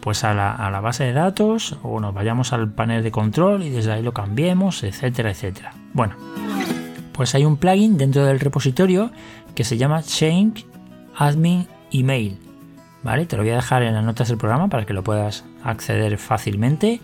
pues 0.00 0.24
a 0.24 0.34
la, 0.34 0.52
a 0.52 0.68
la 0.72 0.80
base 0.80 1.04
de 1.04 1.12
datos 1.12 1.78
o 1.84 2.00
nos 2.00 2.12
vayamos 2.12 2.52
al 2.52 2.72
panel 2.72 3.04
de 3.04 3.12
control 3.12 3.62
y 3.62 3.70
desde 3.70 3.92
ahí 3.92 4.02
lo 4.02 4.12
cambiemos, 4.12 4.82
etcétera, 4.82 5.30
etcétera. 5.30 5.74
Bueno, 5.92 6.16
pues 7.12 7.34
hay 7.36 7.44
un 7.44 7.56
plugin 7.56 7.96
dentro 7.96 8.24
del 8.24 8.40
repositorio 8.40 9.12
que 9.54 9.64
se 9.64 9.76
llama 9.76 10.02
Change 10.02 10.66
Admin 11.16 11.66
Email. 11.92 12.38
¿Vale? 13.02 13.26
Te 13.26 13.36
lo 13.36 13.42
voy 13.42 13.52
a 13.52 13.56
dejar 13.56 13.82
en 13.82 13.94
las 13.94 14.04
notas 14.04 14.28
del 14.28 14.38
programa 14.38 14.68
para 14.68 14.86
que 14.86 14.94
lo 14.94 15.04
puedas 15.04 15.44
acceder 15.62 16.16
fácilmente. 16.18 17.00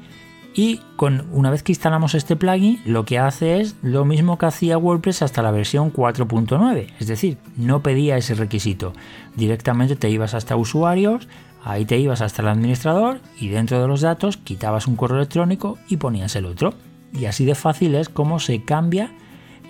Y 0.54 0.80
con, 0.96 1.26
una 1.32 1.50
vez 1.50 1.62
que 1.62 1.72
instalamos 1.72 2.14
este 2.14 2.36
plugin, 2.36 2.80
lo 2.84 3.04
que 3.04 3.18
hace 3.18 3.60
es 3.60 3.76
lo 3.82 4.04
mismo 4.04 4.36
que 4.36 4.46
hacía 4.46 4.78
WordPress 4.78 5.22
hasta 5.22 5.42
la 5.42 5.50
versión 5.50 5.92
4.9. 5.92 6.88
Es 6.98 7.06
decir, 7.06 7.38
no 7.56 7.82
pedía 7.82 8.16
ese 8.16 8.34
requisito. 8.34 8.92
Directamente 9.36 9.94
te 9.94 10.10
ibas 10.10 10.34
hasta 10.34 10.56
usuarios, 10.56 11.28
ahí 11.62 11.84
te 11.84 11.98
ibas 11.98 12.20
hasta 12.20 12.42
el 12.42 12.48
administrador 12.48 13.20
y 13.38 13.48
dentro 13.48 13.80
de 13.80 13.86
los 13.86 14.00
datos 14.00 14.38
quitabas 14.38 14.88
un 14.88 14.96
correo 14.96 15.18
electrónico 15.18 15.78
y 15.88 15.98
ponías 15.98 16.34
el 16.34 16.46
otro. 16.46 16.74
Y 17.12 17.26
así 17.26 17.44
de 17.44 17.54
fácil 17.54 17.94
es 17.94 18.08
como 18.08 18.40
se 18.40 18.64
cambia 18.64 19.12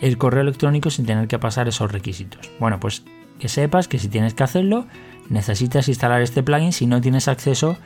el 0.00 0.18
correo 0.18 0.42
electrónico 0.42 0.90
sin 0.90 1.06
tener 1.06 1.28
que 1.28 1.38
pasar 1.38 1.68
esos 1.68 1.92
requisitos. 1.92 2.50
Bueno, 2.58 2.80
pues 2.80 3.04
que 3.38 3.48
sepas 3.48 3.88
que 3.88 3.98
si 3.98 4.08
tienes 4.08 4.34
que 4.34 4.42
hacerlo, 4.42 4.86
necesitas 5.28 5.88
instalar 5.88 6.22
este 6.22 6.42
plugin 6.42 6.72
si 6.72 6.86
no 6.86 7.00
tienes 7.00 7.28
acceso 7.28 7.76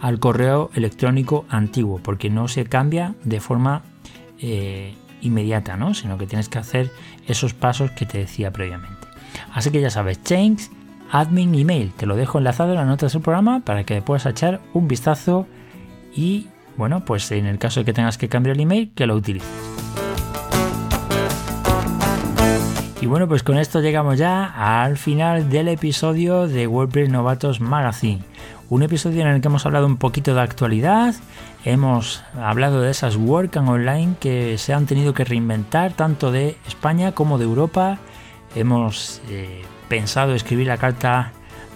al 0.00 0.18
correo 0.18 0.70
electrónico 0.74 1.44
antiguo, 1.48 2.00
porque 2.02 2.28
no 2.28 2.48
se 2.48 2.64
cambia 2.64 3.14
de 3.22 3.40
forma 3.40 3.82
eh, 4.40 4.94
inmediata, 5.20 5.76
¿no? 5.76 5.94
sino 5.94 6.18
que 6.18 6.26
tienes 6.26 6.48
que 6.48 6.58
hacer 6.58 6.90
esos 7.26 7.54
pasos 7.54 7.92
que 7.92 8.06
te 8.06 8.18
decía 8.18 8.50
previamente. 8.50 9.06
Así 9.52 9.70
que 9.70 9.80
ya 9.80 9.90
sabes, 9.90 10.22
Change 10.22 10.70
Admin 11.10 11.54
Email, 11.54 11.92
te 11.92 12.06
lo 12.06 12.16
dejo 12.16 12.38
enlazado 12.38 12.72
en 12.72 12.78
las 12.78 12.86
notas 12.86 13.12
del 13.12 13.22
programa 13.22 13.60
para 13.60 13.84
que 13.84 14.02
puedas 14.02 14.26
echar 14.26 14.60
un 14.72 14.88
vistazo 14.88 15.46
y, 16.14 16.48
bueno, 16.76 17.04
pues 17.04 17.30
en 17.30 17.46
el 17.46 17.58
caso 17.58 17.80
de 17.80 17.86
que 17.86 17.92
tengas 17.92 18.18
que 18.18 18.28
cambiar 18.28 18.56
el 18.56 18.62
email, 18.62 18.92
que 18.94 19.06
lo 19.06 19.14
utilices. 19.14 19.71
Y 23.02 23.06
bueno, 23.06 23.26
pues 23.26 23.42
con 23.42 23.58
esto 23.58 23.80
llegamos 23.80 24.16
ya 24.16 24.44
al 24.84 24.96
final 24.96 25.50
del 25.50 25.66
episodio 25.66 26.46
de 26.46 26.68
WordPress 26.68 27.10
Novatos 27.10 27.60
Magazine. 27.60 28.22
Un 28.70 28.84
episodio 28.84 29.22
en 29.22 29.26
el 29.26 29.40
que 29.40 29.48
hemos 29.48 29.66
hablado 29.66 29.86
un 29.86 29.96
poquito 29.96 30.36
de 30.36 30.40
actualidad, 30.40 31.12
hemos 31.64 32.22
hablado 32.40 32.80
de 32.80 32.92
esas 32.92 33.16
WordCamp 33.16 33.70
online 33.70 34.14
que 34.20 34.56
se 34.56 34.72
han 34.72 34.86
tenido 34.86 35.14
que 35.14 35.24
reinventar 35.24 35.94
tanto 35.94 36.30
de 36.30 36.56
España 36.68 37.10
como 37.10 37.38
de 37.38 37.44
Europa. 37.44 37.98
Hemos 38.54 39.20
eh, 39.28 39.62
pensado 39.88 40.36
escribir 40.36 40.68
la 40.68 40.76
carta 40.76 41.32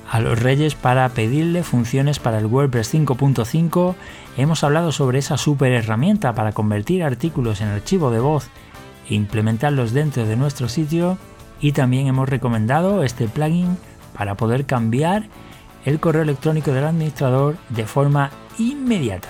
a 0.08 0.20
los 0.20 0.40
reyes 0.40 0.76
para 0.76 1.08
pedirle 1.08 1.64
funciones 1.64 2.20
para 2.20 2.38
el 2.38 2.46
WordPress 2.46 2.94
5.5. 2.94 3.96
Hemos 4.36 4.62
hablado 4.62 4.92
sobre 4.92 5.18
esa 5.18 5.38
super 5.38 5.72
herramienta 5.72 6.36
para 6.36 6.52
convertir 6.52 7.02
artículos 7.02 7.60
en 7.62 7.66
archivo 7.66 8.12
de 8.12 8.20
voz 8.20 8.48
e 9.08 9.14
implementarlos 9.14 9.92
dentro 9.92 10.26
de 10.26 10.36
nuestro 10.36 10.68
sitio 10.68 11.18
y 11.60 11.72
también 11.72 12.06
hemos 12.06 12.28
recomendado 12.28 13.02
este 13.02 13.28
plugin 13.28 13.76
para 14.16 14.34
poder 14.34 14.66
cambiar 14.66 15.24
el 15.84 16.00
correo 16.00 16.22
electrónico 16.22 16.72
del 16.72 16.84
administrador 16.84 17.56
de 17.68 17.86
forma 17.86 18.30
inmediata. 18.58 19.28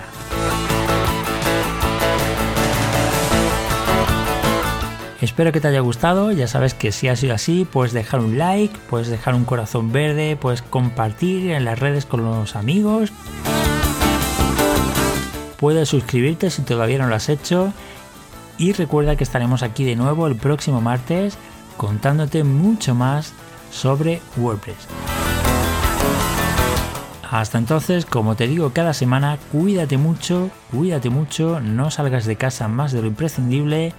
Espero 5.20 5.50
que 5.50 5.60
te 5.60 5.68
haya 5.68 5.80
gustado, 5.80 6.30
ya 6.30 6.46
sabes 6.46 6.74
que 6.74 6.92
si 6.92 7.08
ha 7.08 7.16
sido 7.16 7.34
así, 7.34 7.66
puedes 7.70 7.92
dejar 7.92 8.20
un 8.20 8.38
like, 8.38 8.76
puedes 8.88 9.08
dejar 9.08 9.34
un 9.34 9.44
corazón 9.44 9.90
verde, 9.90 10.36
puedes 10.36 10.62
compartir 10.62 11.50
en 11.50 11.64
las 11.64 11.78
redes 11.78 12.06
con 12.06 12.22
los 12.22 12.54
amigos, 12.54 13.12
puedes 15.58 15.88
suscribirte 15.88 16.50
si 16.50 16.62
todavía 16.62 16.98
no 16.98 17.08
lo 17.08 17.14
has 17.14 17.28
hecho 17.28 17.72
y 18.58 18.72
recuerda 18.72 19.16
que 19.16 19.24
estaremos 19.24 19.62
aquí 19.62 19.84
de 19.84 19.96
nuevo 19.96 20.26
el 20.26 20.36
próximo 20.36 20.80
martes 20.80 21.36
contándote 21.76 22.44
mucho 22.44 22.94
más 22.94 23.32
sobre 23.70 24.20
WordPress. 24.36 24.88
Hasta 27.30 27.58
entonces, 27.58 28.06
como 28.06 28.36
te 28.36 28.46
digo 28.46 28.70
cada 28.70 28.94
semana, 28.94 29.38
cuídate 29.50 29.98
mucho, 29.98 30.50
cuídate 30.70 31.10
mucho, 31.10 31.60
no 31.60 31.90
salgas 31.90 32.24
de 32.24 32.36
casa 32.36 32.68
más 32.68 32.92
de 32.92 33.02
lo 33.02 33.08
imprescindible 33.08 33.92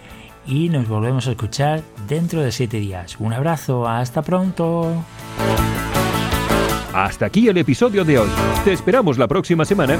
y 0.45 0.69
nos 0.69 0.87
volvemos 0.87 1.27
a 1.27 1.31
escuchar 1.31 1.83
dentro 2.07 2.41
de 2.41 2.51
7 2.51 2.79
días. 2.79 3.17
Un 3.19 3.33
abrazo, 3.33 3.87
hasta 3.87 4.21
pronto. 4.21 4.93
Hasta 6.93 7.25
aquí 7.27 7.47
el 7.49 7.57
episodio 7.57 8.05
de 8.05 8.17
hoy. 8.17 8.29
Te 8.63 8.73
esperamos 8.73 9.17
la 9.17 9.27
próxima 9.27 9.65
semana 9.65 9.99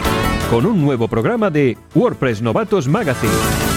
con 0.50 0.65
un 0.65 0.82
nuevo 0.82 1.08
programa 1.08 1.50
de 1.52 1.78
WordPress 1.93 2.41
Novatos 2.41 2.88
Magazine. 2.88 3.77